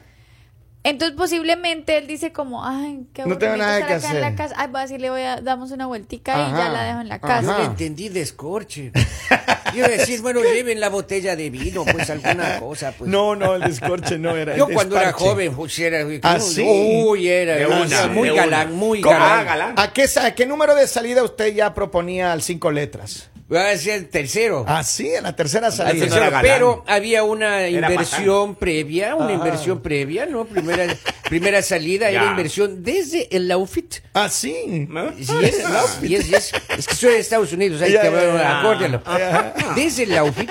Entonces 0.88 1.16
posiblemente 1.16 1.98
él 1.98 2.06
dice 2.06 2.32
como, 2.32 2.64
ay, 2.64 3.06
qué 3.12 3.26
No 3.26 3.36
tengo 3.36 3.56
nada 3.56 3.78
estar 3.78 3.88
que 4.00 4.06
acá 4.06 4.14
en 4.14 4.20
la 4.20 4.34
casa. 4.34 4.54
Ay, 4.56 4.68
voy 4.68 4.78
a 4.78 4.82
decirle, 4.82 5.10
voy 5.10 5.22
a, 5.22 5.40
damos 5.40 5.70
una 5.70 5.86
vueltica 5.86 6.36
y 6.36 6.40
Ajá. 6.40 6.56
ya 6.58 6.68
la 6.70 6.82
dejo 6.84 7.00
en 7.00 7.08
la 7.08 7.18
casa. 7.18 7.42
Yo 7.42 7.58
le 7.58 7.64
entendí 7.64 8.08
descorche. 8.08 8.92
Yo 9.74 9.86
decir, 9.86 10.22
bueno, 10.22 10.40
lleven 10.42 10.80
la 10.80 10.88
botella 10.88 11.36
de 11.36 11.50
vino, 11.50 11.84
pues 11.84 12.08
alguna 12.08 12.58
cosa. 12.58 12.92
Pues. 12.92 13.10
no, 13.10 13.36
no, 13.36 13.54
el 13.54 13.62
descorche 13.62 14.18
no 14.18 14.34
era. 14.34 14.56
Yo 14.56 14.66
cuando 14.68 14.98
era 14.98 15.12
joven, 15.12 15.54
pues 15.54 15.78
era. 15.78 16.06
¿Ah, 16.22 16.40
sí? 16.40 16.62
Uy, 16.66 17.28
era. 17.28 17.54
De 17.54 17.62
era 17.62 17.82
una, 17.82 18.06
muy 18.08 18.30
de 18.30 18.34
galán, 18.34 18.68
una. 18.68 18.76
muy 18.76 19.00
galán. 19.02 19.38
Ah, 19.40 19.44
galán. 19.44 19.74
¿A 19.76 19.92
qué, 19.92 20.08
sa- 20.08 20.24
a 20.26 20.34
qué 20.34 20.46
número 20.46 20.74
de 20.74 20.86
salida 20.86 21.22
usted 21.22 21.54
ya 21.54 21.74
proponía 21.74 22.32
al 22.32 22.40
cinco 22.42 22.70
letras? 22.70 23.28
Va 23.50 23.70
a 23.70 23.76
ser 23.78 23.94
el 23.94 24.08
tercero. 24.10 24.64
Ah, 24.68 24.82
sí, 24.84 25.08
en 25.08 25.22
la 25.22 25.34
tercera 25.34 25.68
Al 25.68 25.72
salida. 25.72 26.30
No 26.30 26.40
pero 26.42 26.84
había 26.86 27.22
una 27.24 27.62
Era 27.62 27.90
inversión 27.90 28.54
previa, 28.56 29.14
una 29.16 29.32
inversión 29.32 29.80
previa, 29.80 30.26
¿no? 30.26 30.44
Primera, 30.44 30.84
primera 31.30 31.62
salida 31.62 32.10
era 32.10 32.26
inversión 32.26 32.82
desde 32.84 33.34
el 33.34 33.50
outfit. 33.50 33.94
Ah, 34.12 34.28
sí. 34.28 34.86
¿No? 34.90 35.10
Sí, 35.14 35.32
es, 35.42 35.62
yes, 36.02 36.28
yes. 36.28 36.52
es 36.76 36.86
que 36.86 36.94
soy 36.94 37.12
de 37.14 37.18
Estados 37.20 37.50
Unidos, 37.54 37.80
hay 37.80 37.92
Ya, 37.92 38.02
que 38.02 38.08
hablar, 38.08 38.56
acórdalo. 38.58 39.02
Ajá. 39.06 39.54
Desde 39.74 40.02
el 40.02 40.18
outfit, 40.18 40.50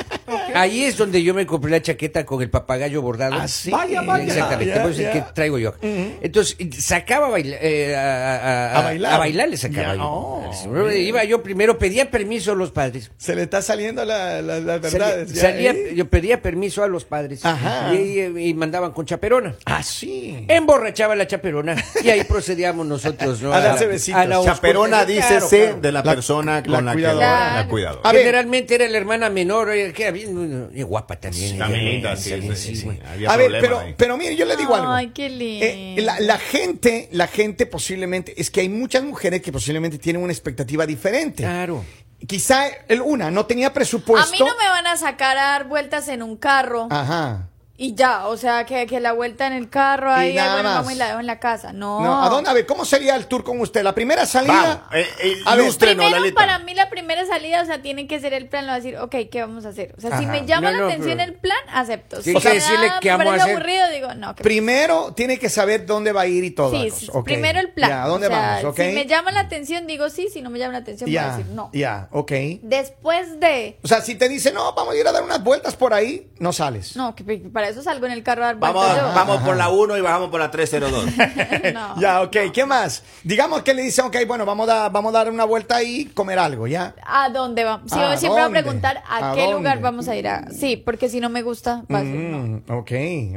ahí 0.56 0.84
es 0.86 0.98
donde 0.98 1.22
yo 1.22 1.36
me 1.36 1.46
compré 1.46 1.70
la 1.70 1.82
chaqueta 1.84 2.26
con 2.26 2.42
el 2.42 2.50
papagayo 2.50 3.04
bordado. 3.04 3.36
Ah, 3.40 3.48
sí. 3.48 3.70
Vaya, 3.70 4.02
vaya. 4.02 4.24
Exactamente, 4.26 4.80
pues, 4.80 4.98
que 4.98 5.24
traigo 5.36 5.60
yo. 5.60 5.76
Entonces, 5.84 6.58
sacaba 6.80 7.28
a, 7.28 7.30
baila- 7.30 7.58
eh, 7.62 7.96
a, 7.96 8.38
a- 8.72 8.80
A 8.80 8.82
bailar. 8.82 9.14
a 9.14 9.18
bailar 9.20 9.50
le 9.50 9.58
sacaba 9.58 9.96
yo. 9.96 10.02
oh. 10.04 10.92
Iba 10.92 11.24
yo 11.26 11.44
primero, 11.44 11.78
pedía 11.78 12.10
permiso 12.10 12.54
a 12.54 12.56
los 12.56 12.72
padres. 12.72 12.87
Se 13.18 13.36
le 13.36 13.44
está 13.44 13.62
saliendo 13.62 14.04
la, 14.06 14.42
la, 14.42 14.60
las 14.60 14.82
Salía- 14.82 15.08
verdades. 15.08 15.34
ya, 15.34 15.42
salía- 15.42 15.72
¿eh? 15.72 15.94
yo 15.96 16.10
pedía 16.10 16.42
permiso 16.42 16.84
a 16.84 16.88
los 16.88 17.06
padres 17.06 17.46
Ajá. 17.46 17.94
y, 17.94 18.20
y- 18.22 18.48
y 18.50 18.54
mandaban 18.54 18.92
con 18.92 19.06
chaperona. 19.06 19.56
Ah, 19.66 19.84
sí. 19.84 20.46
Emborrachaba 20.48 21.16
la 21.16 21.28
chaperona 21.28 21.76
y 22.04 22.10
ahí 22.10 22.24
procedíamos 22.24 22.86
nosotros 22.86 23.42
¿no? 23.42 23.54
A 23.54 23.60
darse 23.60 23.88
besitos. 23.88 24.28
la 24.28 24.44
Chaperona, 24.44 25.06
dícese 25.06 25.28
Claro, 25.28 25.48
claro. 25.50 25.82
de 25.82 25.92
la, 25.92 26.02
La- 26.04 26.14
persona 26.14 26.64
con 26.64 26.72
la 26.72 26.82
la, 26.82 26.92
que 26.92 26.96
cuidadora. 26.98 27.56
la 27.56 27.68
cuidadora. 27.68 28.02
A 28.10 28.12
ver. 28.14 28.22
Generalmente 28.22 28.76
era 28.76 28.88
la 28.88 28.98
hermana 28.98 29.30
menor, 29.30 29.70
oye, 29.70 29.92
que 29.94 30.04
era 30.04 30.12
bien 30.12 30.70
y 30.74 30.82
guapa 30.84 31.16
también. 31.20 31.58
También, 31.58 32.04
sí, 32.18 32.30
sí, 32.42 32.56
sí, 32.56 32.76
sí. 32.78 32.84
güey. 32.86 33.00
Había 33.06 33.30
A 33.32 33.38
ver, 33.38 33.52
pero, 33.62 33.80
ahí. 33.80 33.94
pero 33.98 34.18
mire, 34.18 34.36
yo 34.36 34.46
le 34.46 34.56
digo 34.56 34.76
algo. 34.76 34.92
Ay, 34.92 35.12
qué 35.14 35.30
lindo. 35.30 35.66
Eh, 35.66 35.96
la, 36.02 36.20
la 36.20 36.38
gente, 36.38 37.10
la 37.12 37.28
gente 37.28 37.66
posiblemente, 37.66 38.34
es 38.40 38.50
que 38.52 38.62
hay 38.62 38.70
muchas 38.70 39.04
mujeres 39.04 39.42
que 39.42 39.52
posiblemente 39.52 39.98
tienen 39.98 40.22
una 40.22 40.32
expectativa 40.34 40.86
diferente. 40.86 41.44
Claro. 41.44 41.84
Quizá 42.26 42.68
el 42.88 43.02
una 43.02 43.30
no 43.30 43.46
tenía 43.46 43.74
presupuesto. 43.74 44.28
a 44.28 44.32
mí 44.32 44.40
no 44.40 44.58
me 44.58 44.68
van 44.70 44.88
a 44.88 44.98
sacar 44.98 45.38
a 45.38 45.42
dar 45.52 45.68
vueltas 45.68 46.08
en 46.08 46.24
un 46.24 46.36
carro 46.38 46.88
Ajá. 46.90 47.50
Y 47.80 47.94
ya, 47.94 48.26
o 48.26 48.38
sea, 48.38 48.66
que, 48.66 48.88
que 48.88 49.00
la 49.00 49.12
vuelta 49.14 49.46
en 49.46 49.54
el 49.54 49.70
carro 49.70 50.12
ahí, 50.12 50.34
nada 50.34 50.54
bueno, 50.54 50.70
más. 50.70 50.78
vamos 50.80 50.94
y 50.94 50.96
la 50.96 51.08
dejo 51.10 51.20
en 51.20 51.28
la 51.28 51.40
casa. 51.40 51.74
No. 51.74 52.02
No, 52.02 52.24
¿A 52.24 52.30
dónde? 52.30 52.50
A 52.50 52.54
ver, 52.54 52.66
¿cómo 52.66 52.86
sería 52.86 53.16
el 53.16 53.28
tour 53.28 53.44
con 53.44 53.60
usted? 53.60 53.84
La 53.84 53.94
primera 53.94 54.26
salida. 54.26 54.88
Eh, 54.92 55.06
eh, 55.22 55.36
A 55.46 55.54
ver, 55.56 55.64
ilústrenos, 55.66 56.12
Primero, 56.12 56.34
para 56.36 56.58
mí 56.58 56.74
la 56.74 56.90
primera 56.90 57.24
salida, 57.28 57.62
o 57.62 57.66
sea, 57.68 57.84
tiene 57.84 58.08
que 58.08 58.20
ser 58.20 58.34
el 58.34 58.48
plan, 58.50 58.66
lo 58.66 58.70
va 58.72 58.74
a 58.74 58.78
decir, 58.80 58.98
ok, 58.98 59.16
¿qué 59.32 59.42
vamos 59.42 59.64
a 59.66 59.70
hacer? 59.70 59.94
O 59.96 60.02
sea, 60.02 60.18
si 60.18 60.26
me 60.26 60.44
llama 60.48 60.72
No, 60.72 60.78
la 60.78 60.84
no, 60.86 60.88
atención 60.88 61.18
pero- 61.20 61.32
el 61.32 61.38
plan, 61.38 61.58
acepto. 61.72 62.22
Si 62.24 62.34
que 62.34 62.40
me 62.50 62.54
decirle 62.56 62.92
qué 63.00 63.12
vamos 63.12 63.28
a 63.28 63.36
hacer. 63.36 63.56
aburrido, 63.56 63.90
digo, 63.90 64.14
no. 64.16 64.34
que- 64.34 64.44
Primero 64.44 65.14
tiene 65.16 65.38
que 65.38 65.50
saber 65.50 65.86
dónde 65.86 66.12
va 66.14 66.22
a 66.22 66.26
ir 66.28 66.44
y 66.46 66.52
todo. 66.52 66.72
Sí, 66.72 66.90
sí, 66.90 67.08
primero 67.26 67.60
el 67.60 67.70
plan. 67.74 67.90
Ya, 67.92 68.04
¿a 68.06 68.08
dónde 68.08 68.26
O 68.26 68.30
sea, 68.32 68.40
vamos? 68.58 68.64
Ok. 68.72 68.78
Si 68.78 68.92
me 68.94 69.06
llama 69.06 69.32
la 69.32 69.42
atención, 69.42 69.86
digo 69.86 70.10
sí, 70.10 70.30
si 70.34 70.42
no 70.42 70.50
me 70.50 70.58
llama 70.58 70.74
la 70.74 70.80
atención, 70.80 71.08
voy 71.08 71.18
a 71.18 71.22
Ya, 71.28 71.38
decir 71.38 71.52
no. 71.54 71.70
ya, 71.74 72.08
ok. 72.12 72.32
Después 72.64 73.40
de... 73.40 73.78
O 73.84 73.88
sea, 73.88 74.02
si 74.02 74.16
te 74.16 74.28
dice, 74.28 74.52
no, 74.52 74.74
vamos 74.74 74.96
a 74.96 74.98
ir 74.98 75.08
a 75.08 75.12
dar 75.12 75.22
unas 75.24 75.44
vueltas 75.44 75.76
por 75.76 75.94
ahí, 75.94 76.32
no 76.40 76.52
sales. 76.54 76.96
No, 76.96 77.14
que 77.16 77.24
que 77.24 77.50
para 77.68 77.80
eso 77.82 77.84
salgo 77.84 78.06
en 78.06 78.12
el 78.14 78.24
carro 78.24 78.44
a 78.44 78.48
dar 78.48 78.56
Vamos, 78.58 78.86
yo. 78.96 79.02
vamos 79.14 79.42
por 79.42 79.56
la 79.58 79.70
1 79.70 79.98
y 79.98 80.02
bajamos 80.02 80.30
por 80.30 80.40
la 80.40 80.50
302. 80.52 81.06
No. 81.74 82.00
Ya, 82.00 82.22
ok. 82.22 82.36
¿Qué 82.54 82.66
más? 82.66 83.04
Digamos 83.24 83.62
que 83.64 83.74
le 83.74 83.82
dice, 83.82 84.02
ok, 84.02 84.16
bueno, 84.28 84.46
vamos 84.46 84.70
a, 84.70 84.90
vamos 84.90 85.14
a 85.14 85.18
dar 85.20 85.30
una 85.32 85.44
vuelta 85.44 85.76
ahí 85.78 86.02
y 86.02 86.06
comer 86.06 86.40
algo, 86.40 86.68
¿ya? 86.68 86.96
¿A 87.06 87.30
dónde 87.30 87.64
vamos? 87.64 87.92
Sí, 87.92 88.00
¿A 88.00 88.16
siempre 88.18 88.40
va 88.40 88.46
a 88.46 88.50
dónde? 88.50 88.62
preguntar 88.64 89.04
a, 89.08 89.32
¿A 89.32 89.34
qué 89.36 89.42
dónde? 89.42 89.56
lugar 89.58 89.80
vamos 89.82 90.08
a 90.08 90.16
ir 90.16 90.28
a... 90.28 90.50
Sí, 90.52 90.78
porque 90.78 91.10
si 91.10 91.20
no 91.20 91.30
me 91.30 91.42
gusta, 91.42 91.84
va 91.94 92.00
a 92.00 92.04
decir 92.04 92.20
no. 92.20 92.38
Mm, 92.38 92.56
ok, 92.70 92.92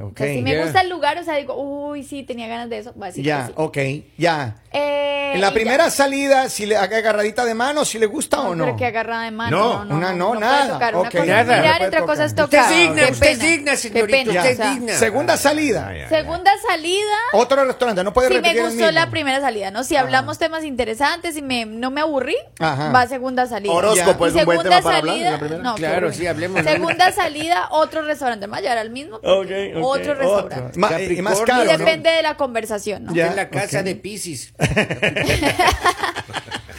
ok. 0.04 0.12
O 0.12 0.24
sea, 0.24 0.34
si 0.34 0.42
me 0.42 0.54
ya. 0.54 0.62
gusta 0.64 0.80
el 0.82 0.90
lugar, 0.90 1.18
o 1.18 1.24
sea, 1.24 1.36
digo, 1.36 1.54
uy, 1.56 2.02
sí, 2.04 2.22
tenía 2.22 2.46
ganas 2.46 2.68
de 2.70 2.78
eso, 2.78 2.94
va 3.00 3.06
a 3.06 3.08
decir 3.08 3.24
Ya, 3.24 3.40
que 3.42 3.46
sí. 3.48 3.52
ok, 3.56 3.78
ya. 4.18 4.56
Eh, 4.72 5.32
En 5.34 5.40
la 5.40 5.52
primera 5.52 5.84
ya. 5.86 5.90
salida, 5.90 6.48
si 6.48 6.66
le 6.66 6.76
haga 6.76 6.98
agarradita 6.98 7.44
de 7.44 7.54
mano, 7.54 7.84
si 7.84 7.98
le 7.98 8.06
gusta 8.06 8.40
o 8.42 8.54
no. 8.54 8.64
Pero 8.64 8.76
que 8.76 8.86
agarrada 8.86 9.24
de 9.24 9.30
mano. 9.32 9.56
No, 9.56 9.84
No, 9.84 9.84
no, 9.84 9.96
una 9.96 10.12
no, 10.12 10.34
nada. 10.36 10.72
tocar. 10.74 10.94
Una 10.94 11.08
Ok, 11.08 11.12
cosa 11.14 11.26
nada. 11.26 11.40
es 11.40 11.46
No 11.48 11.56
mirar 11.56 11.82
otra 11.88 12.02
cosa 12.06 12.24
es 12.24 12.34
tocar. 12.34 12.62
Usted 12.64 12.76
digna, 12.76 13.02
usted 13.10 13.40
digna, 13.40 13.76
señorita, 13.76 14.16
pena, 14.24 14.40
o 14.40 14.86
sea. 14.86 14.98
Segunda 14.98 15.36
salida. 15.36 15.88
Ay, 15.88 16.00
ay. 16.02 16.08
Segunda 16.08 16.50
salida. 16.68 17.16
Otro 17.32 17.64
restaurante, 17.64 18.04
no 18.04 18.12
puede 18.12 18.28
Si 18.28 18.34
repetir 18.34 18.54
me 18.54 18.60
el 18.60 18.66
gustó 18.66 18.84
mismo. 18.86 18.90
la 18.92 19.10
primera 19.10 19.40
salida, 19.40 19.70
¿no? 19.70 19.84
Si 19.84 19.96
hablamos 19.96 20.38
temas 20.38 20.64
interesantes 20.64 21.36
y 21.36 21.42
me, 21.42 21.64
no 21.66 21.90
me 21.90 22.00
aburrí, 22.00 22.36
Ajá. 22.58 22.90
va 22.92 23.02
a 23.02 23.08
segunda 23.08 23.46
salida. 23.46 23.72
Horóscopo 23.72 24.26
Y 24.26 24.28
es 24.30 24.34
un 24.36 24.44
buen 24.44 24.58
segunda 24.58 24.70
tema 24.70 24.82
para 24.82 24.98
hablar, 24.98 25.14
salida- 25.14 25.30
la 25.32 25.38
primera. 25.38 25.62
no, 25.62 25.74
Claro, 25.74 25.96
horrible. 26.08 26.14
sí, 26.16 26.26
hablemos. 26.26 26.62
Segunda 26.64 27.12
salida, 27.12 27.68
otro 27.70 28.02
restaurante. 28.02 28.46
A 28.50 28.60
llevar 28.60 28.78
al 28.78 28.90
mismo. 28.90 29.20
Otro 29.22 30.14
restaurante. 30.14 30.78
Ma- 30.78 30.90
eh, 30.98 31.14
y 31.16 31.22
más 31.22 31.40
caro, 31.42 31.64
Y 31.64 31.66
¿no? 31.72 31.78
depende 31.78 32.10
de 32.10 32.22
la 32.22 32.36
conversación, 32.36 33.04
¿no? 33.04 33.14
Ya. 33.14 33.28
en 33.28 33.36
la 33.36 33.48
casa 33.48 33.82
de 33.82 33.94
Pisces. 33.96 34.52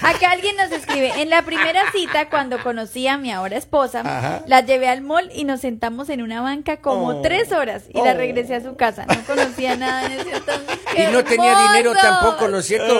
Acá 0.01 0.31
alguien 0.31 0.55
nos 0.58 0.72
escribe, 0.72 1.22
en 1.22 1.29
la 1.29 1.43
primera 1.43 1.91
cita, 1.91 2.29
cuando 2.29 2.62
conocí 2.63 3.08
a 3.08 3.17
mi 3.17 3.31
ahora 3.31 3.58
esposa, 3.58 4.01
Ajá. 4.01 4.41
la 4.48 4.62
llevé 4.62 4.89
al 4.89 5.01
mall 5.01 5.29
y 5.34 5.43
nos 5.43 5.62
sentamos 5.62 6.10
en 6.10 6.22
una 6.22 6.41
banca 6.41 6.77
como 6.77 7.08
Oh. 7.08 7.22
tres 7.22 7.51
horas 7.51 7.84
y 7.93 8.01
la 8.01 8.13
regresé 8.13 8.55
a 8.55 8.62
su 8.62 8.75
casa. 8.75 9.05
No 9.05 9.22
conocía 9.27 9.75
nada 9.75 10.05
en 10.08 10.13
ese 10.13 10.36
entonces. 10.36 10.79
Y 10.98 11.12
no 11.12 11.24
tenía 11.24 11.58
dinero 11.70 11.93
tampoco, 11.93 12.48
¿no 12.48 12.60
es 12.60 12.65
cierto? 12.65 13.00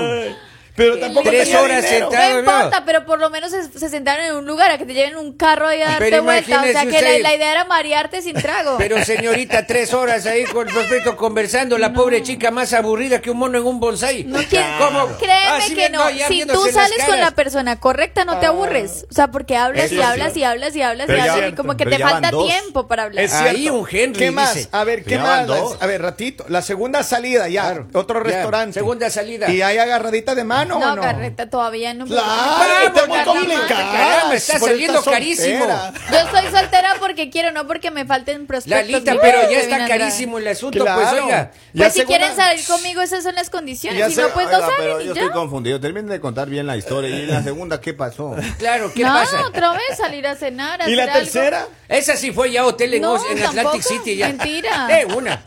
Pero 0.76 0.98
tampoco 1.00 1.30
Tres 1.30 1.44
tenía 1.46 1.62
horas 1.62 1.86
sentado. 1.86 2.06
No 2.06 2.10
Claro, 2.12 2.40
importa, 2.40 2.84
pero 2.86 3.06
por 3.06 3.20
lo 3.20 3.30
menos 3.30 3.52
se, 3.52 3.64
se 3.78 3.90
sentaron 3.90 4.26
en 4.26 4.36
un 4.36 4.46
lugar 4.46 4.72
a 4.72 4.78
que 4.78 4.86
te 4.86 4.94
lleven 4.94 5.16
un 5.18 5.34
carro 5.34 5.68
ahí 5.68 5.82
a 5.82 5.88
darte 5.88 6.06
Pero 6.06 6.24
vuelta. 6.24 6.62
O 6.62 6.72
sea 6.72 6.86
que 6.86 7.20
la, 7.22 7.34
idea 7.36 7.52
era 7.52 7.66
marearte 7.66 8.22
sin 8.22 8.36
trago. 8.36 8.78
Pero 8.78 9.04
señorita, 9.04 9.66
tres 9.68 9.94
horas 9.94 10.26
ahí 10.26 10.46
con 10.46 10.68
el 10.68 10.74
prospecto 10.74 11.16
conversando, 11.18 11.78
la 11.78 11.94
pobre 11.94 12.24
chica 12.24 12.52
más 12.52 12.74
aburrida 12.74 13.20
que 13.22 13.32
un 13.32 13.38
mono 13.38 13.58
en 13.58 13.66
un 13.66 13.80
bonsai. 13.80 14.24
No 14.24 14.40
quiero, 14.50 14.66
¿Cómo? 14.80 15.08
créeme 15.18 15.76
que 15.76 15.90
no. 15.90 16.08
Si 16.28 16.46
tú 16.46 16.62
sales 16.72 17.04
con 17.06 17.20
la 17.20 17.32
persona 17.32 17.80
correcta, 17.80 18.26
no 18.26 18.40
te 18.40 18.46
aburres. 18.46 19.06
O 19.10 19.14
sea, 19.14 19.28
porque 19.30 19.58
hablas 19.58 19.86
Eso 19.86 19.96
y 19.96 20.02
hablas 20.02 20.38
y 20.38 20.44
hablas 20.44 20.76
y 20.76 20.82
hablas 20.82 21.06
y 21.08 21.12
Pero 21.12 21.22
hablas 21.24 21.52
y 21.52 21.56
como 21.56 21.76
que 21.78 21.84
pero 21.86 21.98
te 21.98 22.04
falta 22.04 22.32
dos. 22.32 22.48
tiempo 22.48 22.88
para 22.88 23.04
hablar. 23.04 23.24
Es 23.26 23.34
Ahí 23.34 23.70
un 23.70 23.88
Henry 23.90 24.20
¿Qué 24.20 24.32
más? 24.32 24.56
dice. 24.56 24.70
A 24.72 24.84
ver, 24.84 25.04
¿qué 25.04 25.18
más? 25.18 25.48
dos. 25.48 25.78
A 25.80 25.86
ver, 25.88 26.02
ratito. 26.02 26.46
La 26.48 26.62
segunda 26.62 27.04
salida, 27.04 27.48
ya. 27.50 27.62
Claro. 27.64 27.88
Otro 27.94 28.20
restaurante. 28.22 28.74
segunda 28.80 29.10
salida. 29.10 29.50
¿Y 29.50 29.62
hay 29.62 29.78
agarradita 29.78 30.36
de 30.36 30.44
mano 30.66 30.80
no, 30.80 30.92
o 30.92 30.96
no? 30.96 31.02
carreta 31.02 31.50
todavía 31.50 31.94
no. 31.94 32.06
Claro, 32.06 32.88
está 32.88 33.06
muy 33.08 33.20
complicada. 33.24 33.92
caramba, 33.92 34.36
está 34.36 34.60
saliendo 34.60 35.04
carísimo. 35.04 35.66
Yo 36.12 36.18
estoy 36.20 36.52
soltera 36.52 36.96
porque 37.00 37.30
quiero, 37.30 37.52
no 37.52 37.68
porque 37.68 37.92
me 37.92 38.06
falten 38.06 38.48
prospectos. 38.48 38.92
Lalita, 38.92 39.16
pero 39.22 39.50
ya 39.50 39.60
está 39.60 39.88
carísimo 39.88 40.38
el 40.38 40.48
asunto, 40.48 40.80
Claro. 40.84 41.02
pues 41.02 41.14
oiga. 41.24 41.52
Pues 41.76 41.94
si 41.94 42.04
quieren 42.06 42.36
salir 42.36 42.66
conmigo, 42.66 43.02
esas 43.02 43.24
son 43.24 43.36
las 43.36 43.50
condiciones. 43.50 44.00
Ya 44.00 44.08
Si 44.10 44.16
se- 44.16 44.22
no, 44.22 44.30
pues 44.30 44.48
no 44.50 44.58
Oiga, 44.58 44.70
pero 44.78 44.94
salen 44.94 45.08
yo 45.08 45.12
y 45.14 45.16
ya. 45.16 45.22
estoy 45.22 45.34
confundido. 45.34 45.80
Terminen 45.80 46.10
de 46.10 46.20
contar 46.20 46.50
bien 46.50 46.68
la 46.68 46.78
historia. 46.78 47.10
¿Y 47.10 47.26
la 47.26 47.42
segunda 47.44 47.80
qué 47.82 47.94
pasó? 47.94 48.36
Claro, 48.58 48.92
¿qué 48.94 49.04
no, 49.04 49.14
pasa? 49.14 49.46
otra 49.48 49.72
vez 49.72 49.98
salir 49.98 50.28
a 50.28 50.36
cenar. 50.36 50.82
a 50.82 50.90
¿Y 50.90 50.96
la 50.96 51.04
algo. 51.04 51.16
tercera? 51.16 51.68
Esa 51.88 52.16
sí 52.16 52.32
fue 52.32 52.52
ya 52.52 52.66
hotel 52.66 52.94
en, 52.96 53.02
No, 53.02 53.16
Atlantic. 53.16 53.82
City 53.82 54.16
ya. 54.18 54.28
Mentira. 54.28 54.88
Eh, 54.92 55.06
una. 55.16 55.42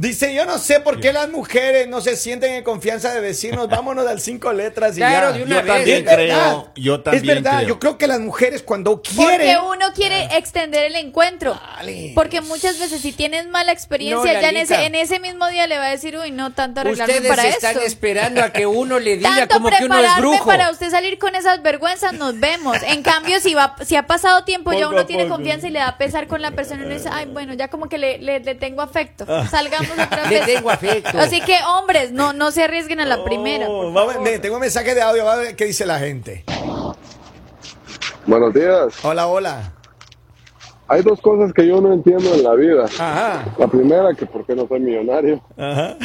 Dice, 0.00 0.32
yo 0.34 0.46
no 0.46 0.56
sé 0.58 0.80
por 0.80 0.98
qué 0.98 1.12
las 1.12 1.28
mujeres 1.28 1.86
no 1.86 2.00
se 2.00 2.16
sienten 2.16 2.54
en 2.54 2.64
confianza 2.64 3.12
de 3.12 3.20
decirnos, 3.20 3.68
vámonos 3.68 4.06
al 4.06 4.18
cinco 4.18 4.50
letras 4.50 4.96
y 4.96 5.00
Claro, 5.00 5.32
ya. 5.32 5.36
de 5.36 5.42
una 5.44 5.56
Yo 5.56 5.62
vez. 5.62 5.66
también 5.74 5.98
Es 5.98 6.04
verdad. 6.16 6.16
creo. 6.48 6.72
Yo 6.74 7.00
también 7.02 7.22
Es 7.22 7.34
verdad, 7.34 7.56
creo. 7.58 7.68
yo 7.68 7.78
creo 7.78 7.98
que 7.98 8.06
las 8.06 8.20
mujeres 8.20 8.62
cuando 8.62 9.02
Porque 9.02 9.10
quieren... 9.14 9.58
uno 9.58 9.86
quiere 9.94 10.24
extender 10.38 10.84
el 10.84 10.96
encuentro. 10.96 11.60
Dale. 11.76 12.12
Porque 12.14 12.40
muchas 12.40 12.78
veces 12.78 13.02
si 13.02 13.12
tienes 13.12 13.46
mala 13.48 13.72
experiencia, 13.72 14.32
No, 14.32 14.40
ya 14.40 14.48
en 14.48 14.56
ese, 14.56 14.86
en 14.86 14.94
ese 14.94 15.20
mismo 15.20 15.46
día 15.48 15.66
le 15.66 15.76
va 15.76 15.88
a 15.88 15.90
decir, 15.90 16.16
uy, 16.16 16.30
no 16.30 16.54
tanto 16.54 16.80
arreglarme 16.80 17.12
Ustedes 17.16 17.28
para 17.28 17.46
están 17.48 17.72
esto. 17.72 17.84
esperando 17.86 18.42
a 18.42 18.54
que 18.54 18.64
uno 18.66 18.98
le 18.98 19.18
diga 19.18 19.36
Tanto 19.48 19.54
como 19.56 19.68
que 19.68 19.84
uno 19.84 19.96
es 19.96 20.00
prepararme 20.00 20.20
brujo. 20.28 20.46
para 20.46 20.70
usted 20.70 20.88
salir 20.88 21.18
con 21.18 21.34
esas 21.36 21.60
vergüenzas, 21.62 22.14
nos 22.14 22.40
vemos. 22.40 22.78
En 22.86 23.02
cambio, 23.02 23.38
si 23.40 23.52
va, 23.52 23.76
si 23.84 23.96
ha 23.96 24.06
pasado 24.06 24.44
tiempo, 24.44 24.72
ya 24.72 24.88
uno 24.88 25.00
a 25.00 25.06
tiene 25.06 25.28
confianza 25.28 25.66
y 25.66 25.70
le 25.72 25.80
da 25.80 25.98
pesar 25.98 26.26
con 26.26 26.40
la 26.40 26.52
persona 26.52 26.84
y 26.84 26.86
uno 26.86 26.94
dice, 26.94 27.10
ay, 27.12 27.26
bueno, 27.26 27.52
ya 27.52 27.68
como 27.68 27.90
que 27.90 27.98
le, 27.98 28.16
le, 28.16 28.40
le 28.40 28.54
tengo 28.54 28.80
afecto. 28.80 29.26
Salgamos 29.50 29.89
otra 29.89 29.89
Le 30.28 30.38
vez. 30.38 30.46
tengo 30.46 30.70
afecto. 30.70 31.18
Así 31.18 31.40
que, 31.40 31.56
hombres, 31.78 32.12
no, 32.12 32.32
no 32.32 32.50
se 32.50 32.62
arriesguen 32.64 33.00
a 33.00 33.04
la 33.06 33.22
primera. 33.24 33.66
por 33.66 33.86
Oh, 33.86 33.92
favor. 33.94 34.22
ve, 34.22 34.38
tengo 34.38 34.56
un 34.56 34.60
mensaje 34.60 34.94
de 34.94 35.02
audio, 35.02 35.24
vamos 35.24 35.40
a 35.40 35.42
ver 35.48 35.56
qué 35.56 35.64
dice 35.66 35.86
la 35.86 35.98
gente. 35.98 36.44
Buenos 38.26 38.52
días. 38.54 38.94
Hola, 39.04 39.26
hola. 39.26 39.72
Hay 40.88 41.02
dos 41.02 41.20
cosas 41.20 41.52
que 41.52 41.66
yo 41.66 41.80
no 41.80 41.92
entiendo 41.92 42.34
en 42.34 42.42
la 42.42 42.54
vida. 42.54 42.84
Ajá, 42.84 43.44
La 43.58 43.68
primera, 43.68 44.12
que 44.14 44.26
por 44.26 44.44
qué 44.44 44.54
no 44.54 44.66
soy 44.66 44.80
millonario. 44.80 45.40
ajá, 45.56 45.96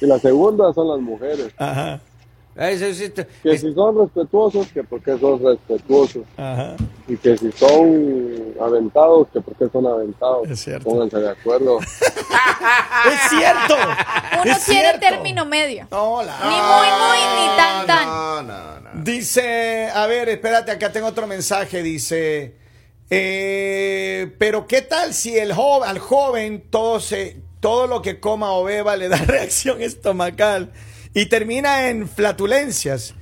Y 0.00 0.06
la 0.06 0.18
segunda 0.18 0.72
son 0.72 0.88
las 0.88 1.00
mujeres. 1.00 1.48
ajá, 1.58 2.00
Que 2.60 3.52
Es- 3.54 3.60
si 3.62 3.72
son 3.72 3.98
respetuosos, 3.98 4.66
que 4.68 4.84
por 4.84 5.00
qué 5.02 5.18
son 5.18 5.42
respetuosos. 5.42 6.24
ajá. 6.36 6.76
Y 7.08 7.16
que 7.16 7.36
si 7.38 7.50
son 7.52 8.54
aventados, 8.60 9.28
que 9.32 9.40
por 9.40 9.54
qué 9.56 9.66
son 9.72 9.86
aventados. 9.86 10.48
Es 10.50 10.60
cierto. 10.60 10.84
Pónganse 10.90 11.18
de 11.18 11.30
acuerdo. 11.30 11.78
Es 13.06 13.30
cierto. 13.30 13.74
Uno 14.42 14.52
es 14.52 14.64
quiere 14.64 14.80
cierto. 14.90 15.00
término 15.00 15.46
medio. 15.46 15.86
Hola. 15.90 16.36
Ni 16.42 16.50
muy, 16.50 16.88
muy, 17.00 17.40
ni 17.40 17.56
tan, 17.56 17.86
tan. 17.86 18.06
No, 18.06 18.42
no, 18.42 18.80
no. 18.80 18.90
Dice, 19.02 19.88
a 19.94 20.06
ver, 20.06 20.28
espérate, 20.28 20.70
acá 20.70 20.92
tengo 20.92 21.06
otro 21.06 21.26
mensaje. 21.26 21.82
Dice, 21.82 22.54
eh, 23.08 24.34
pero 24.38 24.66
¿qué 24.66 24.82
tal 24.82 25.14
si 25.14 25.36
el 25.38 25.52
joven, 25.54 25.88
al 25.88 25.98
joven 25.98 26.64
todo 26.70 27.00
se, 27.00 27.40
todo 27.60 27.86
lo 27.86 28.02
que 28.02 28.20
coma 28.20 28.52
o 28.52 28.64
beba 28.64 28.96
le 28.96 29.08
da 29.08 29.16
reacción 29.26 29.80
estomacal 29.80 30.70
y 31.14 31.26
termina 31.26 31.88
en 31.88 32.08
flatulencias, 32.08 33.14